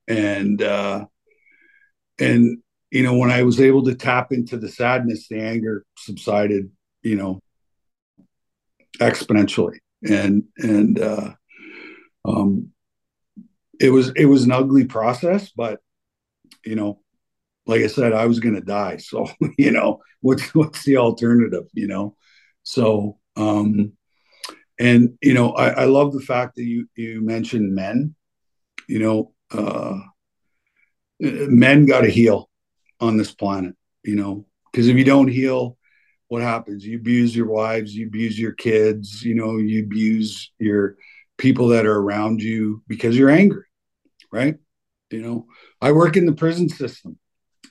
And 0.08 0.62
uh 0.62 1.06
and 2.20 2.60
you 2.92 3.04
know, 3.04 3.16
when 3.18 3.32
I 3.32 3.44
was 3.44 3.62
able 3.62 3.84
to 3.84 3.96
tap 3.96 4.32
into 4.32 4.58
the 4.58 4.70
sadness, 4.70 5.28
the 5.28 5.40
anger 5.40 5.86
subsided, 5.98 6.72
you 7.04 7.16
know, 7.16 7.42
exponentially. 9.00 9.78
And 10.08 10.44
and 10.58 11.00
uh 11.00 11.32
um 12.26 12.72
it 13.80 13.90
was 13.90 14.12
it 14.16 14.26
was 14.26 14.44
an 14.44 14.52
ugly 14.52 14.86
process, 14.86 15.52
but 15.56 15.80
you 16.66 16.76
know, 16.76 17.00
like 17.66 17.82
I 17.82 17.88
said, 17.88 18.14
I 18.14 18.26
was 18.26 18.40
gonna 18.40 18.62
die. 18.62 18.98
So, 18.98 19.28
you 19.58 19.72
know, 19.72 20.02
what's 20.22 20.54
what's 20.56 20.84
the 20.86 20.98
alternative, 20.98 21.66
you 21.74 21.88
know? 21.88 22.16
So 22.64 23.18
um, 23.40 23.94
and 24.78 25.18
you 25.22 25.34
know, 25.34 25.52
I, 25.52 25.70
I 25.70 25.86
love 25.86 26.14
the 26.14 26.22
fact 26.22 26.56
that 26.56 26.64
you 26.64 26.88
you 26.96 27.22
mentioned 27.22 27.74
men. 27.74 28.16
You 28.88 29.00
know, 29.00 29.34
uh, 29.52 30.00
men 31.20 31.86
got 31.86 32.02
to 32.02 32.10
heal 32.10 32.50
on 33.00 33.18
this 33.18 33.34
planet. 33.34 33.76
You 34.04 34.16
know, 34.16 34.46
because 34.72 34.88
if 34.88 34.98
you 34.98 35.04
don't 35.04 35.28
heal, 35.28 35.78
what 36.28 36.42
happens? 36.42 36.86
You 36.86 36.98
abuse 36.98 37.36
your 37.36 37.48
wives, 37.48 37.96
you 37.96 38.08
abuse 38.08 38.38
your 38.38 38.54
kids. 38.54 39.24
You 39.24 39.36
know, 39.36 39.58
you 39.58 39.84
abuse 39.84 40.52
your 40.60 40.96
people 41.38 41.70
that 41.70 41.86
are 41.86 41.98
around 41.98 42.42
you 42.42 42.84
because 42.88 43.18
you're 43.18 43.30
angry, 43.30 43.66
right? 44.32 44.58
You 45.12 45.22
know, 45.22 45.48
I 45.82 45.94
work 45.94 46.18
in 46.18 46.26
the 46.26 46.34
prison 46.34 46.70
system 46.70 47.18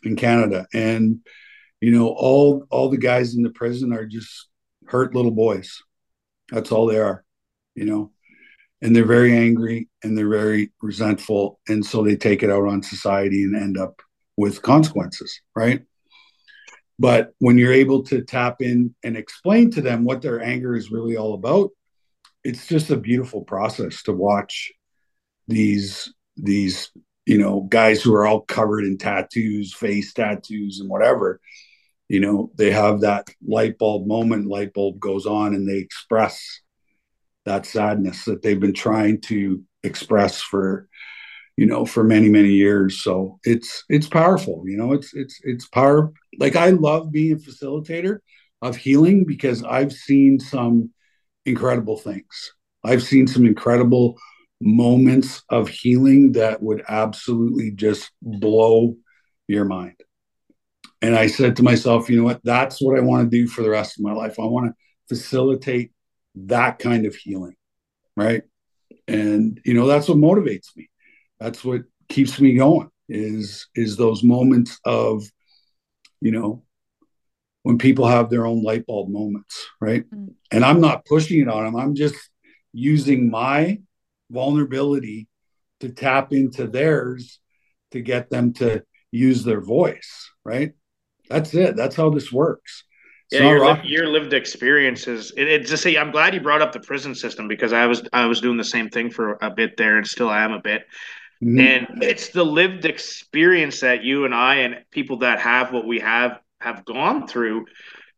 in 0.02 0.16
Canada, 0.16 0.66
and 0.72 1.20
you 1.80 1.90
know, 1.90 2.08
all 2.08 2.66
all 2.70 2.88
the 2.88 2.96
guys 2.96 3.34
in 3.34 3.42
the 3.42 3.50
prison 3.50 3.92
are 3.92 4.06
just 4.06 4.48
hurt 4.88 5.14
little 5.14 5.30
boys. 5.30 5.82
That's 6.50 6.72
all 6.72 6.86
they 6.86 6.98
are, 6.98 7.24
you 7.74 7.84
know. 7.84 8.12
And 8.80 8.94
they're 8.94 9.04
very 9.04 9.36
angry 9.36 9.88
and 10.02 10.16
they're 10.16 10.28
very 10.28 10.72
resentful. 10.80 11.58
And 11.68 11.84
so 11.84 12.02
they 12.02 12.16
take 12.16 12.42
it 12.42 12.50
out 12.50 12.68
on 12.68 12.82
society 12.82 13.42
and 13.42 13.56
end 13.56 13.76
up 13.76 14.00
with 14.36 14.62
consequences, 14.62 15.40
right? 15.54 15.82
But 16.98 17.32
when 17.38 17.58
you're 17.58 17.72
able 17.72 18.02
to 18.04 18.22
tap 18.22 18.60
in 18.60 18.94
and 19.04 19.16
explain 19.16 19.70
to 19.72 19.80
them 19.80 20.04
what 20.04 20.22
their 20.22 20.42
anger 20.42 20.76
is 20.76 20.90
really 20.90 21.16
all 21.16 21.34
about, 21.34 21.70
it's 22.44 22.66
just 22.66 22.90
a 22.90 22.96
beautiful 22.96 23.42
process 23.42 24.02
to 24.04 24.12
watch 24.12 24.72
these 25.48 26.12
these 26.36 26.90
you 27.26 27.36
know 27.36 27.66
guys 27.68 28.00
who 28.00 28.14
are 28.14 28.26
all 28.26 28.40
covered 28.42 28.84
in 28.84 28.96
tattoos, 28.96 29.74
face 29.74 30.12
tattoos, 30.12 30.80
and 30.80 30.88
whatever, 30.88 31.40
you 32.08 32.20
know 32.20 32.50
they 32.56 32.70
have 32.70 33.00
that 33.00 33.28
light 33.46 33.78
bulb 33.78 34.06
moment 34.06 34.46
light 34.46 34.72
bulb 34.72 34.98
goes 34.98 35.26
on 35.26 35.54
and 35.54 35.68
they 35.68 35.78
express 35.78 36.60
that 37.44 37.66
sadness 37.66 38.24
that 38.24 38.42
they've 38.42 38.60
been 38.60 38.74
trying 38.74 39.20
to 39.20 39.62
express 39.82 40.40
for 40.40 40.88
you 41.56 41.66
know 41.66 41.84
for 41.84 42.04
many 42.04 42.28
many 42.28 42.50
years. 42.52 43.02
So 43.02 43.38
it's 43.44 43.84
it's 43.88 44.08
powerful 44.08 44.64
you 44.66 44.76
know 44.76 44.92
it's 44.92 45.14
it's 45.14 45.40
it's 45.42 45.68
power 45.68 46.12
like 46.38 46.56
i 46.56 46.70
love 46.70 47.10
being 47.10 47.32
a 47.32 47.36
facilitator 47.36 48.18
of 48.62 48.76
healing 48.76 49.24
because 49.24 49.62
i've 49.64 49.92
seen 49.92 50.38
some 50.38 50.90
incredible 51.48 51.96
things. 51.96 52.52
I've 52.84 53.02
seen 53.02 53.26
some 53.26 53.46
incredible 53.46 54.18
moments 54.60 55.42
of 55.48 55.68
healing 55.68 56.32
that 56.32 56.62
would 56.62 56.84
absolutely 56.88 57.70
just 57.72 58.10
blow 58.22 58.94
your 59.46 59.64
mind 59.64 59.94
and 61.00 61.14
I 61.14 61.28
said 61.28 61.56
to 61.56 61.62
myself, 61.62 62.10
you 62.10 62.16
know 62.16 62.24
what? 62.24 62.40
That's 62.42 62.82
what 62.82 62.98
I 62.98 63.02
want 63.02 63.30
to 63.30 63.36
do 63.36 63.46
for 63.46 63.62
the 63.62 63.70
rest 63.70 63.98
of 63.98 64.04
my 64.04 64.12
life. 64.12 64.38
I 64.38 64.44
want 64.44 64.66
to 64.66 65.14
facilitate 65.14 65.92
that 66.34 66.78
kind 66.78 67.06
of 67.06 67.14
healing. 67.14 67.54
Right. 68.16 68.42
And, 69.06 69.60
you 69.64 69.74
know, 69.74 69.86
that's 69.86 70.08
what 70.08 70.18
motivates 70.18 70.76
me. 70.76 70.90
That's 71.38 71.64
what 71.64 71.82
keeps 72.08 72.40
me 72.40 72.54
going 72.54 72.90
is, 73.08 73.68
is 73.74 73.96
those 73.96 74.24
moments 74.24 74.78
of, 74.84 75.24
you 76.20 76.32
know, 76.32 76.64
when 77.62 77.78
people 77.78 78.06
have 78.06 78.28
their 78.28 78.46
own 78.46 78.62
light 78.62 78.84
bulb 78.86 79.08
moments. 79.08 79.66
Right. 79.80 80.04
Mm-hmm. 80.10 80.32
And 80.50 80.64
I'm 80.64 80.80
not 80.80 81.04
pushing 81.04 81.40
it 81.40 81.48
on 81.48 81.64
them. 81.64 81.76
I'm 81.76 81.94
just 81.94 82.16
using 82.72 83.30
my 83.30 83.78
vulnerability 84.30 85.28
to 85.80 85.90
tap 85.90 86.32
into 86.32 86.66
theirs 86.66 87.38
to 87.92 88.00
get 88.00 88.30
them 88.30 88.52
to 88.54 88.82
use 89.12 89.44
their 89.44 89.60
voice. 89.60 90.28
Right 90.44 90.72
that's 91.28 91.54
it. 91.54 91.76
That's 91.76 91.96
how 91.96 92.10
this 92.10 92.32
works. 92.32 92.84
It's 93.30 93.40
yeah, 93.40 93.50
your, 93.50 93.74
li- 93.74 93.80
your, 93.84 94.06
lived 94.06 94.32
experiences. 94.32 95.32
It, 95.36 95.48
it 95.48 95.66
just 95.66 95.82
say 95.82 95.96
I'm 95.96 96.10
glad 96.10 96.32
you 96.32 96.40
brought 96.40 96.62
up 96.62 96.72
the 96.72 96.80
prison 96.80 97.14
system 97.14 97.46
because 97.46 97.74
I 97.74 97.86
was 97.86 98.02
I 98.12 98.24
was 98.24 98.40
doing 98.40 98.56
the 98.56 98.64
same 98.64 98.88
thing 98.88 99.10
for 99.10 99.36
a 99.42 99.50
bit 99.50 99.76
there, 99.76 99.98
and 99.98 100.06
still 100.06 100.30
I 100.30 100.44
am 100.44 100.52
a 100.52 100.60
bit. 100.60 100.86
Mm-hmm. 101.42 101.60
And 101.60 102.02
it's 102.02 102.30
the 102.30 102.44
lived 102.44 102.84
experience 102.84 103.80
that 103.80 104.02
you 104.02 104.24
and 104.24 104.34
I 104.34 104.56
and 104.56 104.82
people 104.90 105.18
that 105.18 105.40
have 105.40 105.72
what 105.72 105.86
we 105.86 106.00
have 106.00 106.40
have 106.60 106.84
gone 106.84 107.28
through. 107.28 107.66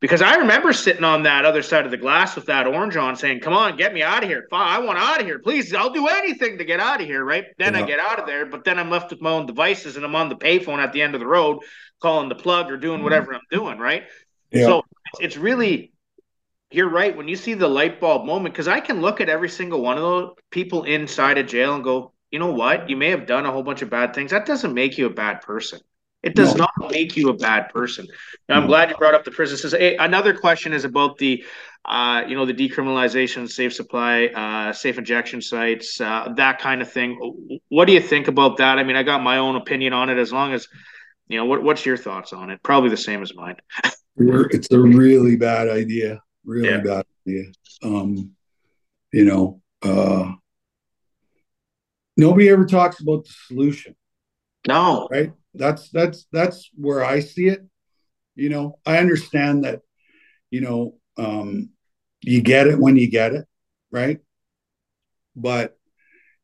Because 0.00 0.22
I 0.22 0.36
remember 0.36 0.72
sitting 0.72 1.04
on 1.04 1.24
that 1.24 1.44
other 1.44 1.60
side 1.60 1.84
of 1.84 1.90
the 1.90 1.98
glass 1.98 2.34
with 2.34 2.46
that 2.46 2.66
orange 2.66 2.96
on 2.96 3.16
saying, 3.16 3.40
Come 3.40 3.52
on, 3.52 3.76
get 3.76 3.92
me 3.92 4.02
out 4.02 4.22
of 4.22 4.30
here. 4.30 4.46
I 4.50 4.78
want 4.78 4.98
out 4.98 5.20
of 5.20 5.26
here. 5.26 5.40
Please, 5.40 5.74
I'll 5.74 5.92
do 5.92 6.06
anything 6.06 6.56
to 6.56 6.64
get 6.64 6.80
out 6.80 7.02
of 7.02 7.06
here. 7.06 7.22
Right. 7.22 7.44
Then 7.58 7.74
yeah. 7.74 7.80
I 7.80 7.86
get 7.86 7.98
out 7.98 8.18
of 8.18 8.26
there, 8.26 8.46
but 8.46 8.64
then 8.64 8.78
I'm 8.78 8.90
left 8.90 9.10
with 9.10 9.20
my 9.20 9.30
own 9.30 9.44
devices 9.44 9.96
and 9.96 10.04
I'm 10.04 10.14
on 10.14 10.30
the 10.30 10.36
payphone 10.36 10.78
at 10.78 10.92
the 10.94 11.02
end 11.02 11.14
of 11.14 11.20
the 11.20 11.26
road 11.26 11.58
calling 12.00 12.28
the 12.28 12.34
plug 12.34 12.70
or 12.70 12.76
doing 12.76 12.96
mm-hmm. 12.96 13.04
whatever 13.04 13.34
I'm 13.34 13.40
doing. 13.50 13.78
Right. 13.78 14.04
Yeah. 14.50 14.64
So 14.64 14.82
it's 15.20 15.36
really 15.36 15.92
you're 16.70 16.88
right. 16.88 17.16
When 17.16 17.28
you 17.28 17.36
see 17.36 17.54
the 17.54 17.68
light 17.68 18.00
bulb 18.00 18.24
moment, 18.24 18.54
because 18.54 18.68
I 18.68 18.80
can 18.80 19.00
look 19.00 19.20
at 19.20 19.28
every 19.28 19.48
single 19.48 19.80
one 19.80 19.96
of 19.96 20.02
those 20.02 20.34
people 20.50 20.84
inside 20.84 21.36
a 21.38 21.42
jail 21.42 21.74
and 21.74 21.82
go, 21.82 22.12
you 22.30 22.38
know 22.38 22.52
what? 22.52 22.88
You 22.88 22.96
may 22.96 23.10
have 23.10 23.26
done 23.26 23.44
a 23.44 23.50
whole 23.50 23.64
bunch 23.64 23.82
of 23.82 23.90
bad 23.90 24.14
things. 24.14 24.30
That 24.30 24.46
doesn't 24.46 24.72
make 24.72 24.96
you 24.96 25.06
a 25.06 25.10
bad 25.10 25.40
person. 25.40 25.80
It 26.22 26.34
does 26.34 26.54
no. 26.54 26.66
not 26.80 26.90
make 26.92 27.16
you 27.16 27.30
a 27.30 27.34
bad 27.34 27.70
person. 27.70 28.06
I'm 28.48 28.66
glad 28.66 28.90
you 28.90 28.96
brought 28.96 29.14
up 29.14 29.24
the 29.24 29.30
prison 29.30 29.78
Hey, 29.78 29.96
another 29.96 30.34
question 30.34 30.74
is 30.74 30.84
about 30.84 31.16
the, 31.16 31.42
uh, 31.86 32.24
you 32.28 32.36
know, 32.36 32.44
the 32.44 32.52
decriminalization, 32.52 33.50
safe 33.50 33.72
supply, 33.72 34.26
uh, 34.26 34.72
safe 34.72 34.98
injection 34.98 35.40
sites, 35.40 35.98
uh, 36.00 36.28
that 36.36 36.58
kind 36.58 36.82
of 36.82 36.92
thing. 36.92 37.58
What 37.68 37.86
do 37.86 37.94
you 37.94 38.00
think 38.00 38.28
about 38.28 38.58
that? 38.58 38.78
I 38.78 38.84
mean, 38.84 38.96
I 38.96 39.02
got 39.02 39.22
my 39.22 39.38
own 39.38 39.56
opinion 39.56 39.94
on 39.94 40.10
it. 40.10 40.18
As 40.18 40.30
long 40.30 40.52
as, 40.52 40.68
you 41.30 41.38
know, 41.38 41.44
what, 41.44 41.62
what's 41.62 41.86
your 41.86 41.96
thoughts 41.96 42.32
on 42.32 42.50
it? 42.50 42.60
Probably 42.62 42.90
the 42.90 42.96
same 42.96 43.22
as 43.22 43.34
mine. 43.34 43.56
it's 44.16 44.70
a 44.72 44.78
really 44.80 45.36
bad 45.36 45.68
idea. 45.68 46.20
Really 46.44 46.68
yeah. 46.68 46.80
bad 46.80 47.04
idea. 47.26 47.44
Um, 47.84 48.32
you 49.12 49.24
know, 49.24 49.62
uh, 49.82 50.32
nobody 52.16 52.48
ever 52.48 52.66
talks 52.66 53.00
about 53.00 53.24
the 53.24 53.32
solution. 53.46 53.94
No. 54.66 55.08
Right? 55.10 55.32
That's 55.54 55.88
that's 55.90 56.26
that's 56.32 56.68
where 56.76 57.04
I 57.04 57.20
see 57.20 57.46
it. 57.46 57.64
You 58.34 58.48
know, 58.48 58.78
I 58.84 58.98
understand 58.98 59.64
that, 59.64 59.82
you 60.50 60.60
know, 60.60 60.94
um, 61.16 61.70
you 62.22 62.42
get 62.42 62.66
it 62.66 62.78
when 62.78 62.96
you 62.96 63.08
get 63.08 63.34
it, 63.34 63.46
right? 63.92 64.18
But 65.36 65.76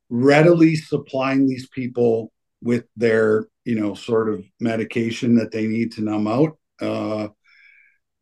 readily 0.08 0.76
supplying 0.76 1.48
these 1.48 1.68
people 1.68 2.32
with 2.62 2.84
their, 2.96 3.46
you 3.66 3.74
know, 3.74 3.94
sort 3.94 4.28
of 4.28 4.44
medication 4.60 5.34
that 5.34 5.50
they 5.50 5.66
need 5.66 5.90
to 5.92 6.00
numb 6.00 6.28
out 6.28 6.56
uh, 6.80 7.28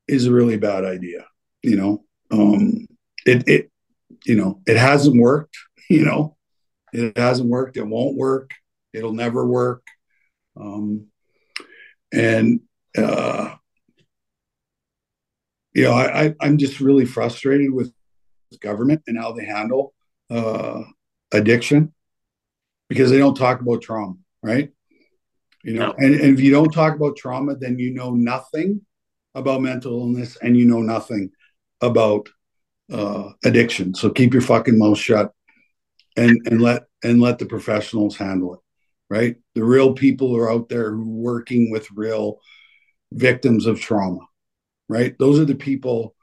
is 0.08 0.26
a 0.26 0.32
really 0.32 0.56
bad 0.56 0.86
idea. 0.86 1.26
You 1.62 1.76
know, 1.76 2.04
um, 2.30 2.86
it 3.26 3.46
it 3.46 3.70
you 4.24 4.36
know 4.36 4.60
it 4.66 4.76
hasn't 4.76 5.20
worked. 5.20 5.56
You 5.90 6.02
know, 6.02 6.38
it 6.94 7.18
hasn't 7.18 7.50
worked. 7.50 7.76
It 7.76 7.86
won't 7.86 8.16
work. 8.16 8.52
It'll 8.94 9.12
never 9.12 9.46
work. 9.46 9.86
Um, 10.58 11.08
and 12.10 12.60
uh, 12.96 13.56
you 15.74 15.82
know, 15.82 15.92
I, 15.92 16.24
I 16.24 16.34
I'm 16.40 16.56
just 16.56 16.80
really 16.80 17.04
frustrated 17.04 17.70
with 17.70 17.92
government 18.60 19.02
and 19.06 19.18
how 19.18 19.32
they 19.32 19.44
handle 19.44 19.92
uh, 20.30 20.84
addiction 21.32 21.92
because 22.88 23.10
they 23.10 23.18
don't 23.18 23.36
talk 23.36 23.60
about 23.60 23.82
trauma, 23.82 24.14
right? 24.42 24.72
You 25.64 25.74
know, 25.74 25.86
no. 25.86 25.94
and, 25.96 26.14
and 26.14 26.38
if 26.38 26.44
you 26.44 26.50
don't 26.50 26.70
talk 26.70 26.94
about 26.94 27.16
trauma, 27.16 27.56
then 27.56 27.78
you 27.78 27.92
know 27.92 28.10
nothing 28.10 28.82
about 29.34 29.62
mental 29.62 29.98
illness 29.98 30.36
and 30.42 30.56
you 30.56 30.66
know 30.66 30.82
nothing 30.82 31.30
about 31.80 32.28
uh, 32.92 33.30
addiction. 33.44 33.94
So 33.94 34.10
keep 34.10 34.34
your 34.34 34.42
fucking 34.42 34.78
mouth 34.78 34.98
shut 34.98 35.32
and 36.16 36.38
and 36.46 36.60
let 36.60 36.84
and 37.02 37.20
let 37.20 37.38
the 37.38 37.46
professionals 37.46 38.16
handle 38.16 38.54
it. 38.54 38.60
Right, 39.08 39.36
the 39.54 39.64
real 39.64 39.94
people 39.94 40.36
are 40.36 40.50
out 40.50 40.68
there 40.68 40.92
who 40.92 41.02
are 41.02 41.32
working 41.32 41.70
with 41.70 41.90
real 41.92 42.40
victims 43.12 43.64
of 43.64 43.80
trauma. 43.80 44.20
Right, 44.88 45.16
those 45.18 45.38
are 45.38 45.46
the 45.46 45.54
people 45.54 46.14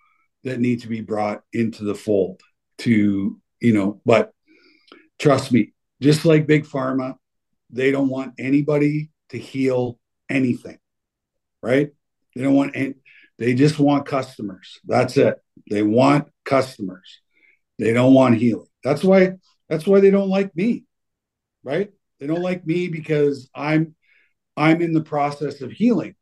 that 0.44 0.60
need 0.60 0.82
to 0.82 0.88
be 0.88 1.02
brought 1.02 1.42
into 1.52 1.84
the 1.84 1.96
fold. 1.96 2.42
To 2.80 3.40
you 3.60 3.74
know, 3.74 4.02
but 4.06 4.34
trust 5.18 5.52
me, 5.52 5.74
just 6.00 6.26
like 6.26 6.46
big 6.46 6.66
pharma, 6.66 7.16
they 7.72 7.90
don't 7.90 8.10
want 8.10 8.34
anybody 8.38 9.10
to 9.32 9.38
heal 9.38 10.00
anything. 10.30 10.78
Right, 11.62 11.92
they 12.36 12.42
don't 12.42 12.56
want 12.56 12.76
any, 12.76 12.96
they 13.38 13.54
just 13.54 13.80
want 13.80 14.06
customers. 14.06 14.80
That's 14.86 15.18
it. 15.18 15.36
They 15.70 15.82
want 15.82 16.28
customers. 16.46 17.22
They 17.80 17.94
don't 17.94 18.14
want 18.14 18.38
healing. 18.38 18.68
That's 18.84 19.04
why 19.04 19.34
that's 19.68 19.88
why 19.88 20.00
they 20.00 20.12
don't 20.12 20.30
like 20.30 20.56
me. 20.56 20.86
Right? 21.64 21.92
They 22.20 22.28
don't 22.28 22.42
like 22.42 22.66
me 22.66 22.88
because 22.88 23.50
I'm 23.56 23.96
I'm 24.56 24.82
in 24.82 24.94
the 24.94 25.02
process 25.02 25.62
of 25.62 25.72
healing. 25.72 26.16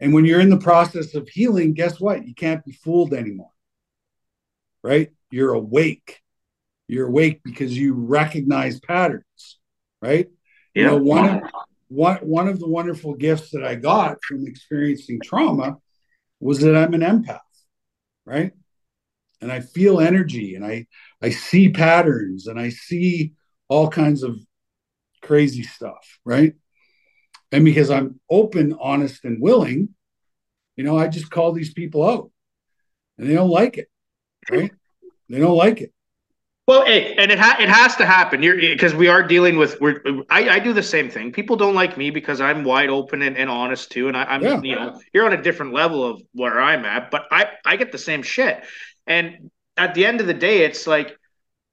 And 0.00 0.14
when 0.14 0.24
you're 0.24 0.40
in 0.40 0.48
the 0.48 0.58
process 0.58 1.14
of 1.14 1.28
healing, 1.28 1.74
guess 1.74 2.00
what? 2.00 2.26
You 2.26 2.34
can't 2.34 2.64
be 2.64 2.72
fooled 2.72 3.12
anymore. 3.12 3.50
Right? 4.82 5.10
You're 5.30 5.52
awake. 5.52 6.20
You're 6.86 7.08
awake 7.08 7.42
because 7.44 7.76
you 7.76 7.92
recognize 7.92 8.80
patterns, 8.80 9.58
right? 10.00 10.28
Yeah. 10.74 10.82
You 10.82 10.88
know, 10.88 10.96
one 10.96 11.28
of 11.28 11.50
one, 11.88 12.16
one 12.18 12.48
of 12.48 12.58
the 12.58 12.68
wonderful 12.68 13.14
gifts 13.14 13.50
that 13.50 13.64
I 13.64 13.74
got 13.74 14.18
from 14.22 14.46
experiencing 14.46 15.20
trauma 15.22 15.78
was 16.40 16.60
that 16.60 16.76
I'm 16.76 16.94
an 16.94 17.00
empath, 17.00 17.40
right? 18.24 18.52
And 19.40 19.50
I 19.50 19.60
feel 19.60 20.00
energy 20.00 20.54
and 20.54 20.64
I 20.64 20.86
I 21.22 21.30
see 21.30 21.70
patterns 21.70 22.46
and 22.46 22.58
I 22.58 22.70
see 22.70 23.32
all 23.68 23.88
kinds 23.88 24.22
of 24.22 24.38
crazy 25.22 25.62
stuff, 25.62 26.18
right? 26.24 26.54
And 27.52 27.64
because 27.64 27.90
I'm 27.90 28.20
open, 28.28 28.76
honest, 28.78 29.24
and 29.24 29.40
willing, 29.40 29.94
you 30.76 30.84
know, 30.84 30.98
I 30.98 31.08
just 31.08 31.30
call 31.30 31.52
these 31.52 31.72
people 31.72 32.08
out 32.08 32.30
and 33.16 33.28
they 33.28 33.34
don't 33.34 33.50
like 33.50 33.78
it, 33.78 33.88
right? 34.50 34.70
They 35.28 35.38
don't 35.38 35.56
like 35.56 35.80
it. 35.80 35.92
Well, 36.68 36.84
hey, 36.84 37.14
and 37.14 37.32
it 37.32 37.38
ha- 37.38 37.56
it 37.58 37.70
has 37.70 37.96
to 37.96 38.04
happen. 38.04 38.42
Because 38.42 38.92
eh, 38.92 38.96
we 38.96 39.08
are 39.08 39.22
dealing 39.22 39.56
with. 39.56 39.80
We're, 39.80 40.02
I, 40.28 40.50
I 40.50 40.58
do 40.58 40.74
the 40.74 40.82
same 40.82 41.08
thing. 41.08 41.32
People 41.32 41.56
don't 41.56 41.74
like 41.74 41.96
me 41.96 42.10
because 42.10 42.42
I'm 42.42 42.62
wide 42.62 42.90
open 42.90 43.22
and, 43.22 43.38
and 43.38 43.48
honest 43.48 43.90
too, 43.90 44.08
and 44.08 44.14
I, 44.14 44.34
am 44.34 44.42
yeah. 44.42 44.60
you 44.62 44.76
know 44.76 45.00
you're 45.14 45.24
on 45.24 45.32
a 45.32 45.40
different 45.40 45.72
level 45.72 46.04
of 46.04 46.20
where 46.34 46.60
I'm 46.60 46.84
at, 46.84 47.10
but 47.10 47.26
I 47.30 47.52
I 47.64 47.76
get 47.76 47.90
the 47.90 47.96
same 47.96 48.22
shit. 48.22 48.62
And 49.06 49.50
at 49.78 49.94
the 49.94 50.04
end 50.04 50.20
of 50.20 50.26
the 50.26 50.34
day, 50.34 50.58
it's 50.58 50.86
like 50.86 51.16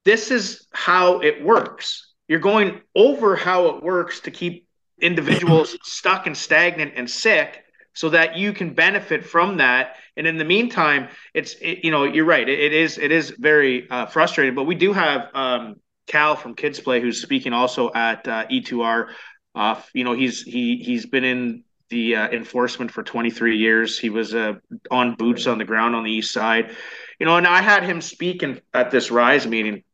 this 0.06 0.32
is 0.32 0.66
how 0.72 1.20
it 1.20 1.44
works. 1.44 2.14
You're 2.30 2.40
going 2.40 2.80
over 2.96 3.36
how 3.36 3.76
it 3.76 3.84
works 3.84 4.22
to 4.22 4.32
keep 4.32 4.66
individuals 5.02 5.76
stuck 5.84 6.26
and 6.26 6.38
stagnant 6.38 6.94
and 6.96 7.10
sick 7.10 7.65
so 7.96 8.10
that 8.10 8.38
you 8.38 8.54
can 8.54 8.74
benefit 8.74 9.26
from 9.26 9.58
that. 9.58 9.96
And 10.16 10.28
in 10.28 10.38
the 10.38 10.46
meantime 10.46 11.10
it's 11.34 11.56
it, 11.56 11.84
you 11.84 11.92
know 11.92 12.04
you're 12.04 12.26
right. 12.26 12.48
It, 12.48 12.60
it 12.60 12.74
is 12.74 12.98
it 12.98 13.12
is 13.12 13.32
very 13.32 13.90
uh, 13.90 14.06
frustrating 14.06 14.54
but 14.54 14.66
we 14.66 14.76
do 14.76 14.94
have 14.94 15.30
um, 15.34 15.78
cal 16.08 16.36
from 16.36 16.54
kids 16.54 16.80
play 16.80 17.02
who's 17.02 17.22
speaking 17.22 17.54
also 17.54 17.92
at 17.94 18.28
uh, 18.28 18.46
e2r 18.48 19.10
uh, 19.56 19.82
you 19.94 20.04
know 20.04 20.14
he's 20.14 20.44
he 20.44 20.78
he's 20.78 21.06
been 21.06 21.24
in 21.24 21.64
the 21.90 22.16
uh, 22.16 22.30
enforcement 22.30 22.92
for 22.92 23.04
23 23.04 23.58
years. 23.58 23.98
He 24.00 24.10
was 24.10 24.34
uh, 24.34 24.54
on 24.90 25.16
boots 25.16 25.46
on 25.48 25.60
the 25.60 25.66
ground 25.66 25.96
on 25.96 26.04
the 26.04 26.12
east 26.12 26.32
side. 26.32 26.76
You 27.20 27.26
know 27.26 27.38
and 27.38 27.48
i 27.48 27.62
had 27.62 27.84
him 27.84 28.02
speaking 28.02 28.60
at 28.74 28.92
this 28.92 29.10
rise 29.10 29.48
meeting 29.48 29.85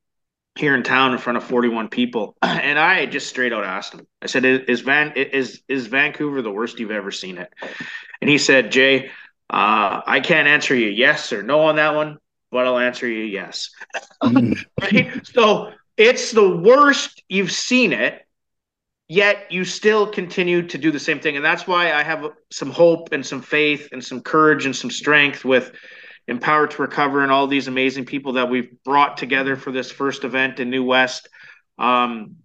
here 0.55 0.75
in 0.75 0.83
town 0.83 1.13
in 1.13 1.17
front 1.17 1.37
of 1.37 1.43
41 1.43 1.89
people. 1.89 2.35
And 2.41 2.77
i 2.77 3.05
just 3.05 3.27
straight 3.27 3.53
out 3.53 3.63
asked 3.63 3.93
him. 3.93 4.05
I 4.21 4.27
said 4.27 4.45
is 4.45 4.81
van 4.81 5.13
is 5.15 5.61
is 5.67 5.87
vancouver 5.87 6.41
the 6.41 6.51
worst 6.51 6.79
you've 6.79 6.91
ever 6.91 7.11
seen 7.11 7.37
it? 7.37 7.51
And 8.21 8.29
he 8.29 8.37
said 8.37 8.71
jay 8.71 9.11
uh, 9.49 10.01
i 10.05 10.19
can't 10.21 10.47
answer 10.47 10.75
you 10.75 10.87
yes 10.87 11.33
or 11.33 11.43
no 11.43 11.61
on 11.61 11.75
that 11.77 11.95
one 11.95 12.17
but 12.51 12.65
i'll 12.65 12.77
answer 12.77 13.07
you 13.07 13.23
yes. 13.23 13.71
Right? 14.23 15.25
So 15.25 15.71
it's 15.97 16.31
the 16.31 16.57
worst 16.57 17.23
you've 17.27 17.51
seen 17.51 17.93
it 17.93 18.25
yet 19.07 19.51
you 19.51 19.65
still 19.65 20.07
continue 20.07 20.65
to 20.67 20.77
do 20.77 20.89
the 20.89 20.99
same 20.99 21.19
thing. 21.19 21.35
And 21.35 21.43
that's 21.43 21.67
why 21.67 21.91
i 21.91 22.03
have 22.03 22.25
some 22.51 22.71
hope 22.71 23.11
and 23.11 23.25
some 23.25 23.41
faith 23.41 23.89
and 23.91 24.03
some 24.03 24.21
courage 24.21 24.65
and 24.65 24.75
some 24.75 24.91
strength 24.91 25.43
with 25.43 25.71
Empowered 26.31 26.71
to 26.71 26.81
Recover 26.81 27.23
and 27.23 27.31
all 27.31 27.45
these 27.45 27.67
amazing 27.67 28.05
people 28.05 28.33
that 28.33 28.49
we've 28.49 28.81
brought 28.83 29.17
together 29.17 29.57
for 29.57 29.71
this 29.71 29.91
first 29.91 30.23
event 30.23 30.59
in 30.59 30.69
New 30.69 30.83
West. 30.83 31.27
Um, 31.77 32.37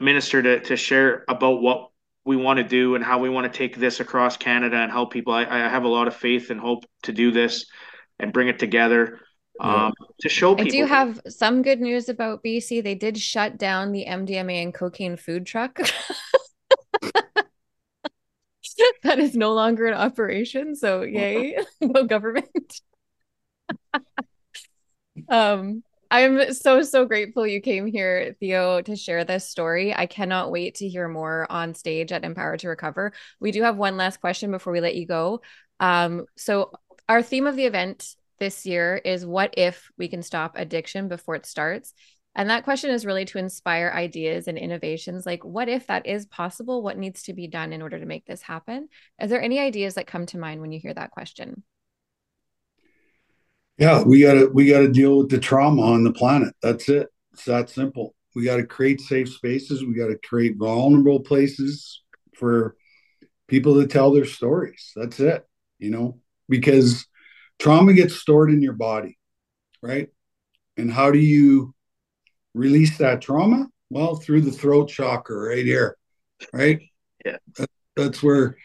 minister 0.00 0.42
to, 0.42 0.60
to 0.60 0.76
share 0.76 1.24
about 1.28 1.60
what 1.60 1.90
we 2.24 2.36
want 2.36 2.58
to 2.58 2.64
do 2.64 2.94
and 2.94 3.04
how 3.04 3.18
we 3.18 3.28
want 3.28 3.52
to 3.52 3.56
take 3.56 3.76
this 3.76 4.00
across 4.00 4.36
Canada 4.36 4.76
and 4.76 4.92
help 4.92 5.12
people. 5.12 5.32
I, 5.32 5.42
I 5.44 5.68
have 5.68 5.84
a 5.84 5.88
lot 5.88 6.06
of 6.06 6.14
faith 6.14 6.50
and 6.50 6.60
hope 6.60 6.84
to 7.02 7.12
do 7.12 7.32
this 7.32 7.66
and 8.18 8.32
bring 8.32 8.48
it 8.48 8.58
together 8.58 9.18
um, 9.60 9.92
to 10.20 10.28
show 10.28 10.54
people. 10.54 10.68
I 10.68 10.82
do 10.82 10.86
have 10.86 11.20
some 11.28 11.62
good 11.62 11.80
news 11.80 12.08
about 12.08 12.44
BC. 12.44 12.82
They 12.82 12.94
did 12.94 13.18
shut 13.18 13.58
down 13.58 13.92
the 13.92 14.06
MDMA 14.08 14.62
and 14.62 14.72
cocaine 14.72 15.16
food 15.16 15.46
truck. 15.46 15.80
that 19.02 19.18
is 19.18 19.34
no 19.34 19.52
longer 19.52 19.86
in 19.86 19.94
operation. 19.94 20.76
So 20.76 21.02
yay, 21.02 21.58
no 21.80 22.04
government. 22.04 22.80
um, 25.28 25.82
I'm 26.10 26.52
so, 26.54 26.82
so 26.82 27.04
grateful 27.04 27.46
you 27.46 27.60
came 27.60 27.86
here, 27.86 28.34
Theo, 28.40 28.82
to 28.82 28.96
share 28.96 29.24
this 29.24 29.48
story. 29.48 29.94
I 29.94 30.06
cannot 30.06 30.50
wait 30.50 30.76
to 30.76 30.88
hear 30.88 31.06
more 31.06 31.46
on 31.50 31.74
stage 31.74 32.10
at 32.10 32.24
Empower 32.24 32.56
2 32.56 32.68
Recover. 32.68 33.12
We 33.38 33.52
do 33.52 33.62
have 33.62 33.76
one 33.76 33.96
last 33.96 34.20
question 34.20 34.50
before 34.50 34.72
we 34.72 34.80
let 34.80 34.96
you 34.96 35.06
go. 35.06 35.40
Um, 35.78 36.26
so, 36.36 36.72
our 37.08 37.22
theme 37.22 37.46
of 37.46 37.56
the 37.56 37.66
event 37.66 38.16
this 38.40 38.66
year 38.66 38.96
is 38.96 39.24
What 39.24 39.54
if 39.56 39.90
we 39.98 40.08
can 40.08 40.22
stop 40.22 40.56
addiction 40.56 41.06
before 41.08 41.36
it 41.36 41.46
starts? 41.46 41.94
And 42.34 42.50
that 42.50 42.64
question 42.64 42.90
is 42.90 43.06
really 43.06 43.24
to 43.26 43.38
inspire 43.38 43.92
ideas 43.94 44.46
and 44.48 44.56
innovations 44.56 45.26
like, 45.26 45.44
what 45.44 45.68
if 45.68 45.86
that 45.88 46.06
is 46.06 46.26
possible? 46.26 46.82
What 46.82 46.98
needs 46.98 47.24
to 47.24 47.32
be 47.32 47.48
done 47.48 47.72
in 47.72 47.82
order 47.82 47.98
to 47.98 48.06
make 48.06 48.24
this 48.24 48.42
happen? 48.42 48.88
Are 49.20 49.26
there 49.26 49.42
any 49.42 49.58
ideas 49.58 49.94
that 49.94 50.06
come 50.06 50.26
to 50.26 50.38
mind 50.38 50.60
when 50.60 50.72
you 50.72 50.80
hear 50.80 50.94
that 50.94 51.10
question? 51.10 51.64
Yeah, 53.80 54.02
we 54.02 54.20
gotta 54.20 54.46
we 54.52 54.68
gotta 54.68 54.88
deal 54.88 55.16
with 55.16 55.30
the 55.30 55.38
trauma 55.38 55.80
on 55.80 56.04
the 56.04 56.12
planet. 56.12 56.54
That's 56.62 56.90
it. 56.90 57.08
It's 57.32 57.46
that 57.46 57.70
simple. 57.70 58.14
We 58.36 58.44
gotta 58.44 58.66
create 58.66 59.00
safe 59.00 59.32
spaces. 59.32 59.82
We 59.82 59.94
gotta 59.94 60.18
create 60.22 60.56
vulnerable 60.58 61.20
places 61.20 62.02
for 62.36 62.76
people 63.48 63.80
to 63.80 63.86
tell 63.86 64.12
their 64.12 64.26
stories. 64.26 64.92
That's 64.94 65.18
it. 65.18 65.46
You 65.78 65.90
know, 65.92 66.18
because 66.46 67.06
trauma 67.58 67.94
gets 67.94 68.16
stored 68.16 68.50
in 68.50 68.60
your 68.60 68.74
body, 68.74 69.18
right? 69.82 70.10
And 70.76 70.92
how 70.92 71.10
do 71.10 71.18
you 71.18 71.74
release 72.52 72.98
that 72.98 73.22
trauma? 73.22 73.66
Well, 73.88 74.16
through 74.16 74.42
the 74.42 74.52
throat 74.52 74.90
chakra 74.90 75.38
right 75.48 75.64
here, 75.64 75.96
right? 76.52 76.80
Yeah. 77.24 77.36
That, 77.58 77.70
that's 77.96 78.22
where 78.22 78.56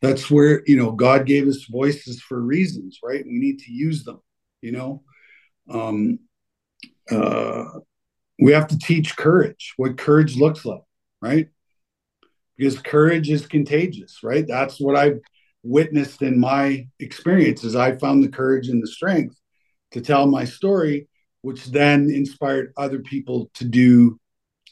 that's 0.00 0.30
where 0.30 0.62
you 0.66 0.76
know 0.76 0.92
God 0.92 1.26
gave 1.26 1.48
us 1.48 1.64
voices 1.64 2.20
for 2.22 2.40
reasons, 2.40 3.00
right? 3.02 3.24
We 3.24 3.38
need 3.38 3.58
to 3.60 3.72
use 3.72 4.04
them, 4.04 4.20
you 4.64 4.72
know. 4.72 5.02
Um 5.68 6.18
uh 7.10 7.64
we 8.40 8.52
have 8.52 8.66
to 8.68 8.78
teach 8.78 9.16
courage, 9.16 9.74
what 9.76 9.96
courage 9.96 10.36
looks 10.36 10.64
like, 10.64 10.82
right? 11.22 11.48
Because 12.56 12.78
courage 12.78 13.30
is 13.30 13.46
contagious, 13.46 14.20
right? 14.22 14.46
That's 14.46 14.80
what 14.80 14.96
I've 14.96 15.20
witnessed 15.62 16.22
in 16.22 16.38
my 16.38 16.88
experiences. 16.98 17.76
I 17.76 17.96
found 17.96 18.22
the 18.22 18.28
courage 18.28 18.68
and 18.68 18.82
the 18.82 18.88
strength 18.88 19.36
to 19.92 20.00
tell 20.00 20.26
my 20.26 20.44
story 20.44 21.08
which 21.42 21.66
then 21.66 22.10
inspired 22.10 22.72
other 22.78 23.00
people 23.00 23.50
to 23.54 23.66
do 23.66 24.18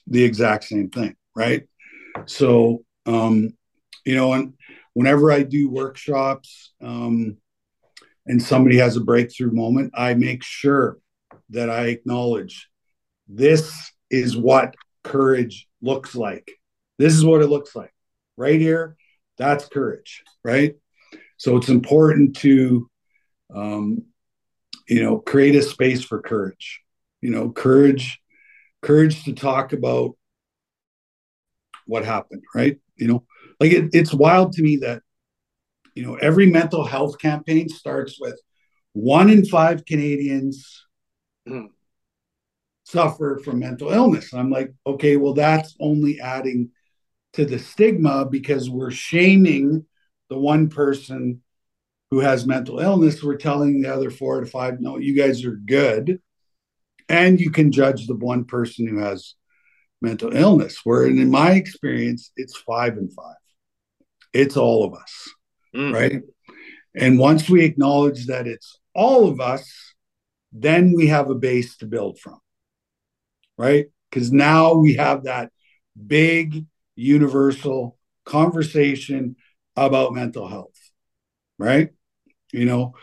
the 0.07 0.25
exact 0.25 0.65
same 0.65 0.89
thing, 0.89 1.15
right? 1.37 1.65
So, 2.25 2.85
um, 3.05 3.51
you 4.07 4.17
know, 4.17 4.33
and 4.33 4.55
whenever 4.95 5.31
I 5.31 5.43
do 5.43 5.69
workshops 5.69 6.73
um, 6.81 7.37
and 8.27 8.43
somebody 8.43 8.79
has 8.79 8.97
a 8.97 9.01
breakthrough 9.01 9.53
moment, 9.53 9.93
I 9.97 10.15
make 10.15 10.43
sure 10.43 10.99
that 11.51 11.69
I 11.71 11.87
acknowledge 11.87 12.69
this 13.29 13.93
is 14.11 14.37
what 14.37 14.75
courage 15.03 15.67
looks 15.81 16.15
like. 16.15 16.51
This 16.99 17.15
is 17.15 17.25
what 17.25 17.43
it 17.43 17.49
looks 17.49 17.75
like 17.75 17.93
right 18.37 18.61
here. 18.61 18.97
That's 19.39 19.67
courage, 19.67 20.23
right? 20.45 20.75
So 21.37 21.57
it's 21.57 21.69
important 21.69 22.37
to 22.37 22.89
um, 23.53 24.05
you 24.89 25.03
know 25.03 25.19
create 25.19 25.55
a 25.55 25.63
space 25.63 26.05
for 26.05 26.21
courage 26.21 26.81
you 27.21 27.31
know 27.31 27.51
courage 27.51 28.21
courage 28.83 29.25
to 29.25 29.33
talk 29.33 29.73
about 29.73 30.17
what 31.87 32.05
happened 32.05 32.43
right 32.55 32.79
you 32.97 33.09
know 33.09 33.25
like 33.61 33.73
it, 33.73 33.91
it's 33.93 34.13
wild 34.13 34.53
to 34.53 34.63
me 34.63 34.77
that 34.77 35.03
you 35.95 36.03
know 36.03 36.15
every 36.17 36.47
mental 36.47 36.85
health 36.85 37.19
campaign 37.19 37.69
starts 37.69 38.19
with 38.21 38.39
one 38.93 39.31
in 39.31 39.45
five 39.45 39.85
canadians 39.85 40.87
mm. 41.49 41.69
suffer 42.85 43.41
from 43.45 43.59
mental 43.59 43.91
illness 43.91 44.33
and 44.33 44.41
i'm 44.41 44.51
like 44.51 44.73
okay 44.87 45.17
well 45.17 45.35
that's 45.35 45.75
only 45.81 46.21
adding 46.21 46.71
to 47.33 47.45
the 47.45 47.59
stigma 47.59 48.27
because 48.27 48.69
we're 48.69 48.91
shaming 48.91 49.87
the 50.29 50.39
one 50.39 50.69
person 50.69 51.43
who 52.13 52.21
has 52.21 52.47
mental 52.47 52.79
illness, 52.79 53.23
we're 53.23 53.37
telling 53.37 53.81
the 53.81 53.93
other 53.93 54.11
four 54.11 54.41
to 54.41 54.47
five, 54.47 54.81
no, 54.81 54.99
you 54.99 55.17
guys 55.17 55.47
are 55.47 55.57
good. 55.57 56.21
And 57.09 57.41
you 57.41 57.51
can 57.51 57.73
judge 57.73 58.07
the 58.07 58.15
one 58.15 58.45
person 58.45 58.87
who 58.87 58.99
has 58.99 59.35
mental 60.03 60.37
illness. 60.37 60.81
Where 60.85 61.07
in 61.07 61.31
my 61.31 61.53
experience, 61.53 62.31
it's 62.37 62.55
five 62.55 62.99
and 62.99 63.11
five. 63.15 63.37
It's 64.35 64.59
all 64.59 64.85
of 64.85 64.93
us, 64.93 65.31
mm. 65.75 65.93
right? 65.93 66.23
And 66.95 67.19
once 67.19 67.49
we 67.49 67.65
acknowledge 67.65 68.27
that 68.27 68.47
it's 68.47 68.79
all 68.95 69.29
of 69.29 69.41
us, 69.41 69.95
then 70.53 70.93
we 70.95 71.07
have 71.09 71.31
a 71.31 71.35
base 71.35 71.77
to 71.79 71.87
build 71.87 72.19
from, 72.19 72.39
right? 73.57 73.87
Because 74.11 74.31
now 74.31 74.75
we 74.75 74.95
have 74.95 75.25
that 75.25 75.51
big 76.07 76.67
universal 76.95 77.97
conversation 78.25 79.37
about 79.75 80.13
mental 80.13 80.47
health, 80.47 80.79
right? 81.59 81.91
you 82.53 82.67
know, 82.67 82.95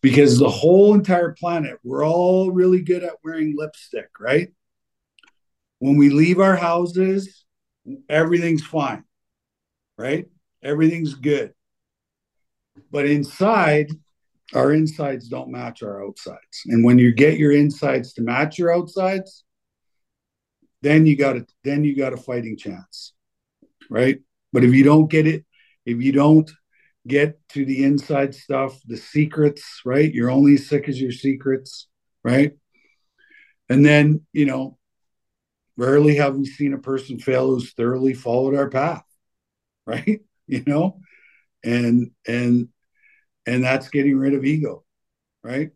because 0.00 0.38
the 0.38 0.48
whole 0.48 0.94
entire 0.94 1.32
planet, 1.32 1.78
we're 1.84 2.04
all 2.04 2.50
really 2.50 2.82
good 2.82 3.04
at 3.04 3.16
wearing 3.22 3.54
lipstick, 3.56 4.08
right? 4.18 4.48
When 5.78 5.96
we 5.96 6.10
leave 6.10 6.40
our 6.40 6.56
houses, 6.56 7.44
everything's 8.08 8.64
fine, 8.64 9.04
right? 9.98 10.26
Everything's 10.62 11.14
good. 11.14 11.52
But 12.90 13.06
inside, 13.06 13.90
our 14.54 14.72
insides 14.72 15.28
don't 15.28 15.50
match 15.50 15.82
our 15.82 16.04
outsides. 16.04 16.62
And 16.66 16.84
when 16.84 16.98
you 16.98 17.12
get 17.12 17.38
your 17.38 17.52
insides 17.52 18.12
to 18.14 18.22
match 18.22 18.58
your 18.58 18.74
outsides, 18.74 19.44
then 20.82 21.06
you 21.06 21.16
got 21.16 21.36
a 21.36 21.46
then 21.62 21.84
you 21.84 21.96
got 21.96 22.12
a 22.12 22.16
fighting 22.16 22.56
chance. 22.56 23.12
Right? 23.90 24.20
But 24.52 24.64
if 24.64 24.74
you 24.74 24.84
don't 24.84 25.10
get 25.10 25.26
it, 25.26 25.44
if 25.84 26.00
you 26.00 26.12
don't 26.12 26.50
get 27.06 27.38
to 27.50 27.64
the 27.64 27.84
inside 27.84 28.34
stuff, 28.34 28.78
the 28.86 28.96
secrets, 28.96 29.82
right? 29.84 30.12
You're 30.12 30.30
only 30.30 30.54
as 30.54 30.68
sick 30.68 30.88
as 30.88 31.00
your 31.00 31.12
secrets, 31.12 31.88
right? 32.22 32.52
And 33.68 33.84
then, 33.84 34.22
you 34.32 34.46
know, 34.46 34.78
rarely 35.76 36.16
have 36.16 36.36
we 36.36 36.46
seen 36.46 36.72
a 36.74 36.78
person 36.78 37.18
fail 37.18 37.48
who's 37.48 37.72
thoroughly 37.72 38.14
followed 38.14 38.54
our 38.54 38.70
path, 38.70 39.04
right? 39.86 40.20
You 40.46 40.62
know, 40.66 41.00
and 41.64 42.10
and 42.26 42.68
and 43.46 43.64
that's 43.64 43.88
getting 43.88 44.16
rid 44.16 44.34
of 44.34 44.44
ego, 44.44 44.84
right? 45.42 45.70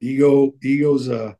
Ego, 0.00 0.54
ego's 0.62 1.08
a 1.08 1.36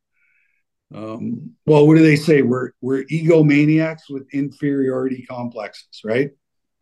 um, 0.92 1.52
well, 1.66 1.86
what 1.86 1.96
do 1.96 2.02
they 2.02 2.16
say? 2.16 2.42
We're 2.42 2.72
we're 2.80 3.04
egomaniacs 3.04 4.10
with 4.10 4.26
inferiority 4.32 5.24
complexes, 5.28 6.00
right? 6.04 6.30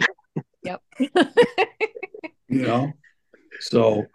Yep. 0.64 0.82
you 2.48 2.62
know, 2.62 2.92
so 3.60 4.06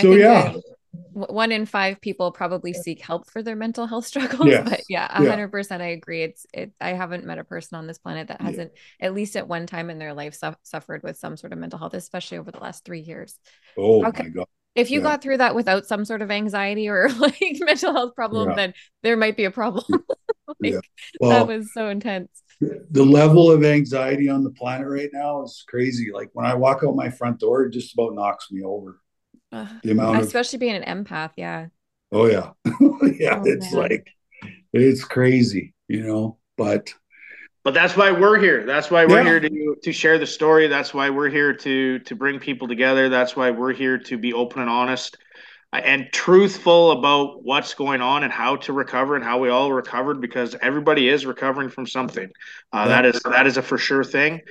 so 0.00 0.12
yeah. 0.12 0.54
One 1.12 1.52
in 1.52 1.66
five 1.66 2.00
people 2.00 2.32
probably 2.32 2.72
seek 2.72 3.00
help 3.00 3.30
for 3.30 3.42
their 3.42 3.56
mental 3.56 3.86
health 3.86 4.06
struggles, 4.06 4.48
yes. 4.48 4.68
but 4.68 4.80
yeah, 4.88 5.12
hundred 5.12 5.36
yeah. 5.38 5.46
percent, 5.46 5.82
I 5.82 5.88
agree. 5.88 6.22
It's 6.22 6.46
it. 6.52 6.72
I 6.80 6.90
haven't 6.90 7.24
met 7.24 7.38
a 7.38 7.44
person 7.44 7.76
on 7.76 7.86
this 7.86 7.98
planet 7.98 8.28
that 8.28 8.40
hasn't, 8.40 8.72
yeah. 8.74 9.06
at 9.06 9.14
least 9.14 9.36
at 9.36 9.48
one 9.48 9.66
time 9.66 9.90
in 9.90 9.98
their 9.98 10.14
life, 10.14 10.34
su- 10.34 10.54
suffered 10.62 11.02
with 11.02 11.16
some 11.16 11.36
sort 11.36 11.52
of 11.52 11.58
mental 11.58 11.78
health, 11.78 11.94
especially 11.94 12.38
over 12.38 12.50
the 12.50 12.60
last 12.60 12.84
three 12.84 13.00
years. 13.00 13.38
Oh 13.76 14.04
okay. 14.06 14.24
my 14.24 14.28
god! 14.30 14.46
If 14.74 14.90
you 14.90 15.00
yeah. 15.00 15.04
got 15.04 15.22
through 15.22 15.38
that 15.38 15.54
without 15.54 15.86
some 15.86 16.04
sort 16.04 16.22
of 16.22 16.30
anxiety 16.30 16.88
or 16.88 17.08
like 17.18 17.38
mental 17.60 17.92
health 17.92 18.14
problem, 18.14 18.54
then 18.56 18.74
there 19.02 19.16
might 19.16 19.36
be 19.36 19.44
a 19.44 19.50
problem. 19.50 19.84
like, 20.60 20.74
well, 21.20 21.30
that 21.30 21.46
was 21.46 21.72
so 21.72 21.88
intense 21.88 22.42
the 22.90 23.04
level 23.04 23.50
of 23.50 23.64
anxiety 23.64 24.28
on 24.28 24.44
the 24.44 24.50
planet 24.50 24.86
right 24.86 25.10
now 25.12 25.42
is 25.42 25.64
crazy. 25.66 26.10
Like 26.12 26.30
when 26.32 26.46
I 26.46 26.54
walk 26.54 26.82
out 26.86 26.94
my 26.94 27.10
front 27.10 27.40
door, 27.40 27.64
it 27.64 27.72
just 27.72 27.94
about 27.94 28.14
knocks 28.14 28.50
me 28.50 28.62
over. 28.62 29.00
Uh, 29.52 29.66
the 29.82 29.90
amount 29.90 30.20
especially 30.22 30.56
of, 30.56 30.60
being 30.60 30.76
an 30.76 31.04
empath, 31.04 31.32
yeah. 31.36 31.66
Oh 32.10 32.26
yeah. 32.26 32.50
yeah, 32.64 33.40
oh, 33.40 33.42
it's 33.44 33.72
man. 33.72 33.82
like 33.82 34.08
it's 34.72 35.04
crazy, 35.04 35.74
you 35.88 36.06
know, 36.06 36.38
but 36.56 36.92
but 37.64 37.74
that's 37.74 37.96
why 37.96 38.10
we're 38.10 38.38
here. 38.38 38.64
That's 38.66 38.90
why 38.90 39.06
we're 39.06 39.22
yeah. 39.22 39.24
here 39.24 39.40
to 39.40 39.76
to 39.82 39.92
share 39.92 40.18
the 40.18 40.26
story. 40.26 40.68
That's 40.68 40.94
why 40.94 41.10
we're 41.10 41.28
here 41.28 41.52
to 41.52 41.98
to 42.00 42.16
bring 42.16 42.38
people 42.38 42.66
together. 42.66 43.08
That's 43.08 43.36
why 43.36 43.50
we're 43.50 43.74
here 43.74 43.98
to 43.98 44.18
be 44.18 44.32
open 44.32 44.62
and 44.62 44.70
honest 44.70 45.16
and 45.72 46.08
truthful 46.12 46.92
about 46.92 47.42
what's 47.44 47.72
going 47.74 48.02
on 48.02 48.24
and 48.24 48.32
how 48.32 48.56
to 48.56 48.72
recover 48.72 49.16
and 49.16 49.24
how 49.24 49.38
we 49.38 49.48
all 49.48 49.72
recovered 49.72 50.20
because 50.20 50.54
everybody 50.60 51.08
is 51.08 51.24
recovering 51.24 51.70
from 51.70 51.86
something. 51.86 52.30
Uh, 52.72 52.88
that 52.88 53.06
is 53.06 53.20
that 53.22 53.46
is 53.46 53.56
a 53.56 53.62
for 53.62 53.78
sure 53.78 54.04
thing. 54.04 54.42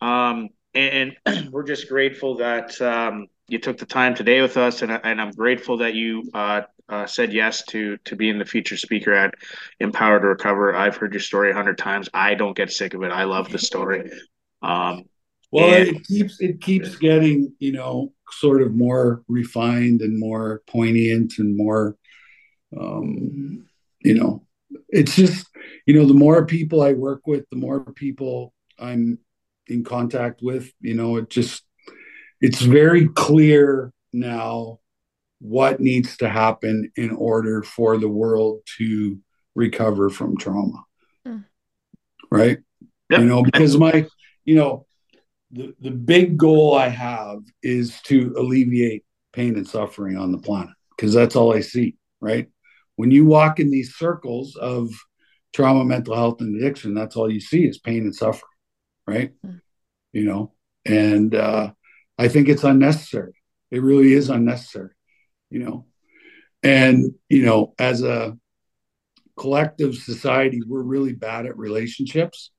Um, 0.00 0.48
and, 0.74 1.16
and, 1.26 1.48
we're 1.52 1.62
just 1.62 1.88
grateful 1.88 2.38
that 2.38 2.80
um, 2.80 3.28
you 3.48 3.58
took 3.58 3.78
the 3.78 3.86
time 3.86 4.14
today 4.14 4.40
with 4.40 4.56
us, 4.56 4.82
and, 4.82 4.92
and 4.92 5.20
I'm 5.20 5.30
grateful 5.32 5.78
that 5.78 5.94
you 5.94 6.30
uh, 6.34 6.62
uh, 6.88 7.06
said 7.06 7.32
yes 7.32 7.64
to 7.66 7.96
to 8.04 8.16
being 8.16 8.38
the 8.38 8.44
featured 8.44 8.78
speaker 8.78 9.12
at 9.12 9.34
Empower 9.80 10.20
2 10.20 10.26
Recover. 10.26 10.74
I've 10.74 10.96
heard 10.96 11.12
your 11.12 11.20
story 11.20 11.50
a 11.50 11.54
hundred 11.54 11.78
times. 11.78 12.08
I 12.14 12.34
don't 12.34 12.56
get 12.56 12.72
sick 12.72 12.94
of 12.94 13.02
it. 13.02 13.12
I 13.12 13.24
love 13.24 13.50
the 13.50 13.58
story. 13.58 14.10
Um, 14.62 15.04
well, 15.52 15.72
and, 15.72 15.88
it 15.88 16.06
keeps 16.06 16.40
it 16.40 16.60
keeps 16.60 16.96
getting 16.96 17.54
you 17.58 17.72
know 17.72 18.12
sort 18.30 18.62
of 18.62 18.74
more 18.74 19.22
refined 19.28 20.00
and 20.00 20.18
more 20.18 20.62
poignant 20.66 21.34
and 21.38 21.56
more 21.56 21.96
um, 22.78 23.66
you 24.00 24.14
know, 24.14 24.46
it's 24.88 25.16
just, 25.16 25.46
you 25.86 25.94
know, 25.94 26.06
the 26.06 26.14
more 26.14 26.46
people 26.46 26.82
I 26.82 26.92
work 26.92 27.26
with, 27.26 27.48
the 27.50 27.56
more 27.56 27.80
people 27.80 28.52
I'm 28.78 29.18
in 29.66 29.84
contact 29.84 30.40
with, 30.42 30.70
you 30.80 30.94
know, 30.94 31.16
it 31.16 31.30
just, 31.30 31.62
it's 32.40 32.60
very 32.60 33.08
clear 33.08 33.92
now 34.12 34.80
what 35.40 35.80
needs 35.80 36.16
to 36.18 36.28
happen 36.28 36.90
in 36.96 37.10
order 37.10 37.62
for 37.62 37.98
the 37.98 38.08
world 38.08 38.60
to 38.78 39.18
recover 39.54 40.10
from 40.10 40.36
trauma. 40.36 40.84
Mm. 41.26 41.44
Right. 42.30 42.58
Yep. 43.10 43.20
You 43.20 43.26
know, 43.26 43.42
because 43.42 43.76
my, 43.76 44.06
you 44.44 44.54
know, 44.56 44.86
the, 45.52 45.74
the 45.80 45.90
big 45.90 46.36
goal 46.36 46.74
I 46.74 46.88
have 46.88 47.40
is 47.62 48.00
to 48.02 48.34
alleviate 48.38 49.04
pain 49.32 49.56
and 49.56 49.68
suffering 49.68 50.16
on 50.16 50.32
the 50.32 50.38
planet 50.38 50.74
because 50.96 51.12
that's 51.12 51.36
all 51.36 51.54
I 51.54 51.60
see. 51.60 51.96
Right 52.20 52.48
when 52.96 53.10
you 53.10 53.24
walk 53.24 53.60
in 53.60 53.70
these 53.70 53.94
circles 53.94 54.56
of 54.56 54.90
trauma, 55.52 55.84
mental 55.84 56.14
health, 56.14 56.40
and 56.40 56.56
addiction, 56.56 56.94
that's 56.94 57.16
all 57.16 57.30
you 57.30 57.40
see 57.40 57.64
is 57.64 57.78
pain 57.78 58.02
and 58.02 58.14
suffering, 58.14 58.42
right? 59.06 59.32
Mm. 59.44 59.60
You 60.12 60.24
know, 60.24 60.52
and 60.84 61.34
uh, 61.34 61.72
I 62.18 62.28
think 62.28 62.48
it's 62.48 62.64
unnecessary. 62.64 63.34
It 63.70 63.82
really 63.82 64.12
is 64.12 64.30
unnecessary, 64.30 64.90
you 65.50 65.60
know. 65.60 65.86
And, 66.62 67.14
you 67.28 67.44
know, 67.44 67.74
as 67.78 68.02
a 68.02 68.36
collective 69.36 69.94
society, 69.96 70.62
we're 70.66 70.82
really 70.82 71.12
bad 71.12 71.46
at 71.46 71.58
relationships, 71.58 72.50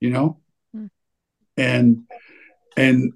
you 0.00 0.10
know, 0.10 0.40
mm. 0.74 0.90
and, 1.56 2.04
and, 2.76 3.12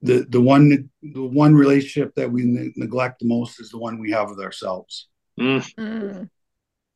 the 0.00 0.24
the 0.28 0.40
one 0.40 0.90
the 1.02 1.20
one 1.20 1.56
relationship 1.56 2.14
that 2.14 2.30
we 2.30 2.44
ne- 2.44 2.72
neglect 2.76 3.18
the 3.18 3.26
most 3.26 3.58
is 3.58 3.70
the 3.70 3.78
one 3.78 3.98
we 3.98 4.12
have 4.12 4.30
with 4.30 4.38
ourselves 4.38 5.08
Mm. 5.38 6.28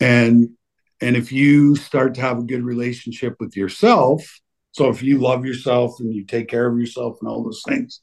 And 0.00 0.50
and 1.00 1.16
if 1.16 1.32
you 1.32 1.76
start 1.76 2.14
to 2.14 2.20
have 2.20 2.38
a 2.38 2.42
good 2.42 2.62
relationship 2.62 3.36
with 3.40 3.56
yourself, 3.56 4.40
so 4.72 4.88
if 4.88 5.02
you 5.02 5.18
love 5.18 5.44
yourself 5.44 6.00
and 6.00 6.12
you 6.12 6.24
take 6.24 6.48
care 6.48 6.66
of 6.66 6.78
yourself 6.78 7.18
and 7.20 7.28
all 7.28 7.44
those 7.44 7.62
things, 7.66 8.00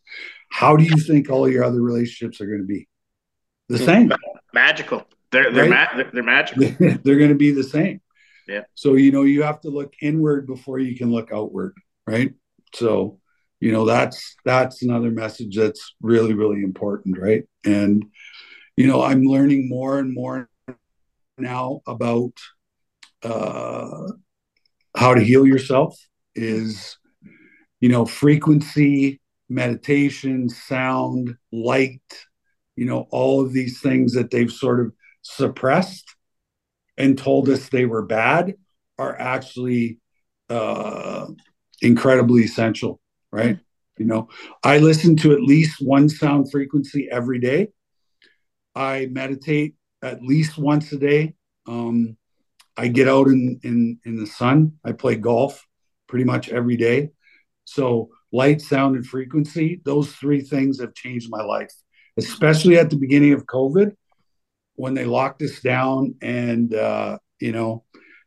how 0.50 0.76
do 0.76 0.84
you 0.84 0.98
think 0.98 1.30
all 1.30 1.50
your 1.50 1.64
other 1.64 1.82
relationships 1.82 2.40
are 2.42 2.46
going 2.46 2.62
to 2.62 2.66
be? 2.66 2.88
The 3.68 3.78
mm. 3.78 3.86
same. 3.86 4.14
Magical. 4.54 5.06
They're 5.32 5.52
they're, 5.52 5.70
right? 5.70 5.90
ma- 5.96 6.04
they're 6.12 6.24
magical. 6.24 6.70
they're 7.04 7.18
going 7.18 7.30
to 7.30 7.36
be 7.36 7.52
the 7.52 7.64
same. 7.64 8.02
Yeah. 8.48 8.62
So 8.74 8.96
you 8.96 9.12
know 9.12 9.24
you 9.24 9.44
have 9.44 9.62
to 9.62 9.70
look 9.70 9.94
inward 10.02 10.48
before 10.48 10.80
you 10.80 10.98
can 10.98 11.12
look 11.12 11.32
outward, 11.32 11.76
right? 12.08 12.34
So 12.74 13.20
you 13.60 13.72
know 13.72 13.86
that's 13.86 14.36
that's 14.44 14.82
another 14.82 15.12
message 15.12 15.56
that's 15.56 15.94
really 16.02 16.34
really 16.34 16.64
important, 16.64 17.20
right? 17.20 17.44
And 17.64 18.06
you 18.80 18.88
know, 18.88 19.04
I'm 19.04 19.24
learning 19.24 19.68
more 19.68 20.00
and 20.00 20.14
more 20.14 20.50
now 21.38 21.82
about 21.86 22.32
uh, 23.22 24.08
how 24.96 25.14
to 25.14 25.22
heal 25.22 25.46
yourself 25.46 26.00
is, 26.42 26.98
you 27.80 27.90
know, 27.90 28.06
frequency, 28.06 29.22
meditation, 29.50 30.50
sound, 30.50 31.36
light, 31.52 32.02
you 32.76 32.86
know, 32.86 33.08
all 33.12 33.42
of 33.42 33.54
these 33.54 33.82
things 33.82 34.14
that 34.14 34.32
they've 34.32 34.52
sort 34.52 34.80
of 34.80 34.94
suppressed 35.22 36.16
and 36.98 37.18
told 37.18 37.50
us 37.50 37.70
they 37.70 37.86
were 37.86 38.06
bad 38.06 38.56
are 38.98 39.20
actually 39.20 40.00
uh, 40.50 41.28
incredibly 41.82 42.44
essential, 42.44 43.00
right? 43.32 43.60
You 43.98 44.06
know, 44.06 44.30
I 44.64 44.78
listen 44.78 45.16
to 45.18 45.34
at 45.34 45.42
least 45.42 45.82
one 45.82 46.08
sound 46.10 46.52
frequency 46.52 47.10
every 47.12 47.40
day 47.40 47.70
I 48.76 49.08
meditate 49.12 49.76
at 50.02 50.22
least 50.22 50.58
once 50.58 50.92
a 50.94 50.98
day. 50.98 51.34
Um, 51.68 52.18
I 52.78 52.88
get 52.88 53.10
out 53.10 53.28
in, 53.28 53.60
in 53.64 54.00
in 54.06 54.16
the 54.16 54.26
sun. 54.26 54.80
I 54.86 54.94
play 54.94 55.16
golf 55.16 55.66
pretty 56.10 56.26
much 56.26 56.50
every 56.50 56.76
day. 56.76 57.12
So 57.64 58.10
light, 58.34 58.62
sound, 58.62 58.98
and 58.98 59.06
frequency, 59.06 59.82
those 59.86 60.12
three 60.12 60.42
things 60.42 60.82
have 60.82 60.94
changed 60.94 61.30
my 61.30 61.44
life, 61.44 61.72
especially 62.18 62.78
at 62.78 62.90
the 62.90 62.98
beginning 62.98 63.34
of 63.34 63.46
COVID 63.46 63.96
when 64.76 64.96
they 64.96 65.06
locked 65.06 65.42
us 65.42 65.60
down 65.62 66.16
and 66.22 66.74
uh, 66.74 67.20
you 67.40 67.52
know 67.52 67.86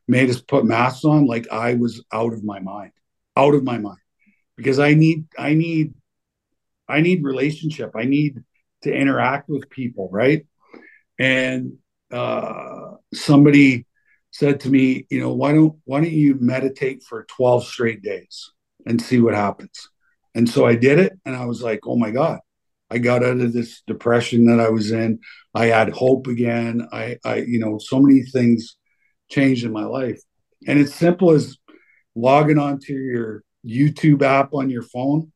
made 0.08 0.30
us 0.30 0.40
put 0.40 0.64
masks 0.64 1.04
on. 1.04 1.26
Like 1.26 1.50
I 1.50 1.74
was 1.74 2.04
out 2.12 2.32
of 2.32 2.44
my 2.44 2.60
mind, 2.60 2.92
out 3.36 3.54
of 3.54 3.64
my 3.64 3.78
mind, 3.78 4.00
because 4.56 4.78
I 4.78 4.94
need 4.94 5.26
I 5.36 5.54
need 5.54 5.94
I 6.88 7.00
need 7.00 7.24
relationship. 7.24 7.92
I 7.96 8.04
need 8.04 8.42
to 8.82 8.94
interact 8.94 9.48
with 9.48 9.70
people, 9.70 10.08
right? 10.12 10.46
And 11.18 11.78
uh, 12.12 12.92
somebody 13.14 13.86
said 14.32 14.60
to 14.60 14.70
me, 14.70 15.06
you 15.10 15.20
know, 15.20 15.32
why 15.32 15.52
don't 15.52 15.78
why 15.84 16.00
don't 16.00 16.10
you 16.10 16.36
meditate 16.40 17.02
for 17.04 17.24
12 17.24 17.64
straight 17.64 18.02
days 18.02 18.50
and 18.86 19.00
see 19.00 19.20
what 19.20 19.34
happens? 19.34 19.88
And 20.34 20.48
so 20.48 20.66
I 20.66 20.74
did 20.74 20.98
it, 20.98 21.12
and 21.24 21.36
I 21.36 21.44
was 21.44 21.62
like, 21.62 21.80
oh 21.86 21.96
my 21.96 22.10
god, 22.10 22.40
I 22.90 22.98
got 22.98 23.22
out 23.22 23.40
of 23.40 23.52
this 23.52 23.82
depression 23.86 24.46
that 24.46 24.58
I 24.58 24.70
was 24.70 24.90
in. 24.90 25.20
I 25.54 25.66
had 25.66 25.90
hope 25.90 26.26
again. 26.26 26.88
I, 26.90 27.18
I, 27.24 27.36
you 27.36 27.58
know, 27.58 27.78
so 27.78 28.00
many 28.00 28.22
things 28.22 28.76
changed 29.30 29.64
in 29.64 29.72
my 29.72 29.84
life, 29.84 30.20
and 30.66 30.78
it's 30.80 30.94
simple 30.94 31.30
as 31.30 31.58
logging 32.14 32.58
onto 32.58 32.94
your 32.94 33.44
YouTube 33.66 34.22
app 34.22 34.54
on 34.54 34.70
your 34.70 34.82
phone 34.82 35.30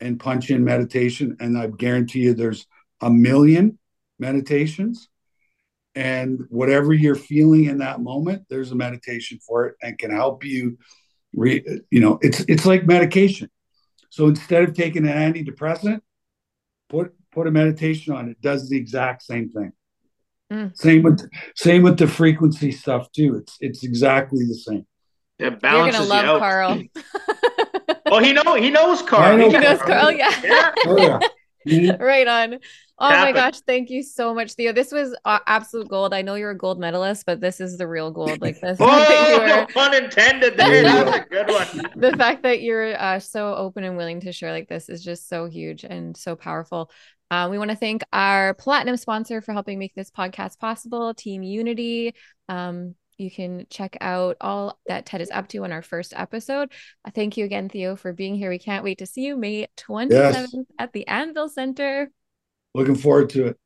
and 0.00 0.20
punch 0.20 0.50
in 0.50 0.64
meditation, 0.64 1.36
and 1.40 1.56
I 1.56 1.68
guarantee 1.68 2.20
you, 2.20 2.34
there's 2.34 2.66
a 3.00 3.10
million 3.10 3.78
meditations 4.18 5.08
and 5.94 6.44
whatever 6.48 6.92
you're 6.92 7.14
feeling 7.14 7.64
in 7.64 7.78
that 7.78 8.00
moment 8.00 8.42
there's 8.48 8.70
a 8.70 8.74
meditation 8.74 9.38
for 9.46 9.66
it 9.66 9.76
and 9.82 9.98
can 9.98 10.10
help 10.10 10.44
you 10.44 10.78
re, 11.34 11.64
you 11.90 12.00
know 12.00 12.18
it's 12.22 12.40
it's 12.40 12.66
like 12.66 12.86
medication. 12.86 13.50
So 14.10 14.26
instead 14.26 14.62
of 14.62 14.74
taking 14.74 15.06
an 15.06 15.32
antidepressant 15.34 16.00
put 16.88 17.14
put 17.32 17.46
a 17.46 17.50
meditation 17.50 18.14
on 18.14 18.28
it. 18.28 18.40
Does 18.40 18.68
the 18.68 18.76
exact 18.76 19.22
same 19.22 19.48
thing. 19.48 19.72
Mm. 20.52 20.76
same 20.76 21.02
with 21.02 21.28
same 21.56 21.82
with 21.82 21.96
the 21.96 22.06
frequency 22.06 22.70
stuff 22.70 23.10
too. 23.12 23.36
It's 23.36 23.56
it's 23.60 23.84
exactly 23.84 24.44
the 24.44 24.54
same. 24.54 24.86
Yeah 25.38 25.50
balances 25.50 26.00
you're 26.00 26.08
gonna 26.08 26.28
love 26.28 26.40
carl. 26.40 26.82
Well 28.06 28.22
he 28.22 28.34
know 28.34 28.56
he 28.56 28.68
knows 28.68 29.00
carl. 29.00 29.38
know 29.38 29.48
he 29.48 29.56
knows 29.56 29.78
carl, 29.78 29.88
carl 29.88 30.12
yeah, 30.12 30.40
yeah. 30.44 30.72
Oh, 30.84 30.98
yeah. 30.98 31.18
Right 31.98 32.26
on. 32.26 32.58
Oh 32.98 33.10
my 33.10 33.32
gosh, 33.32 33.60
thank 33.62 33.90
you 33.90 34.02
so 34.02 34.32
much, 34.32 34.52
Theo. 34.52 34.72
This 34.72 34.92
was 34.92 35.16
uh, 35.24 35.40
absolute 35.46 35.88
gold. 35.88 36.14
I 36.14 36.22
know 36.22 36.36
you're 36.36 36.50
a 36.50 36.56
gold 36.56 36.78
medalist, 36.78 37.26
but 37.26 37.40
this 37.40 37.60
is 37.60 37.76
the 37.76 37.88
real 37.88 38.12
gold. 38.12 38.40
Like 38.40 38.60
this, 38.60 38.76
oh, 38.80 39.66
pun 39.74 39.94
intended. 39.94 40.56
There, 40.56 40.82
that's 40.82 41.26
a 41.26 41.28
good 41.28 41.48
one. 41.48 41.90
the 41.96 42.16
fact 42.16 42.44
that 42.44 42.62
you're 42.62 42.96
uh, 42.96 43.18
so 43.18 43.54
open 43.54 43.82
and 43.82 43.96
willing 43.96 44.20
to 44.20 44.32
share 44.32 44.52
like 44.52 44.68
this 44.68 44.88
is 44.88 45.02
just 45.02 45.28
so 45.28 45.46
huge 45.46 45.84
and 45.84 46.16
so 46.16 46.36
powerful. 46.36 46.90
Uh, 47.30 47.48
we 47.50 47.58
want 47.58 47.70
to 47.70 47.76
thank 47.76 48.02
our 48.12 48.54
platinum 48.54 48.96
sponsor 48.96 49.40
for 49.40 49.52
helping 49.52 49.78
make 49.78 49.94
this 49.94 50.10
podcast 50.10 50.58
possible, 50.60 51.12
Team 51.14 51.42
Unity. 51.42 52.14
Um, 52.48 52.94
you 53.22 53.30
can 53.30 53.66
check 53.70 53.96
out 54.00 54.36
all 54.40 54.78
that 54.86 55.06
Ted 55.06 55.20
is 55.20 55.30
up 55.30 55.48
to 55.48 55.64
on 55.64 55.72
our 55.72 55.82
first 55.82 56.12
episode. 56.16 56.70
Uh, 57.04 57.10
thank 57.14 57.36
you 57.36 57.44
again, 57.44 57.68
Theo, 57.68 57.96
for 57.96 58.12
being 58.12 58.34
here. 58.34 58.50
We 58.50 58.58
can't 58.58 58.84
wait 58.84 58.98
to 58.98 59.06
see 59.06 59.22
you 59.22 59.36
May 59.36 59.68
27th 59.76 60.10
yes. 60.10 60.54
at 60.78 60.92
the 60.92 61.06
Anvil 61.06 61.48
Center. 61.48 62.10
Looking 62.74 62.96
forward 62.96 63.30
to 63.30 63.46
it. 63.46 63.58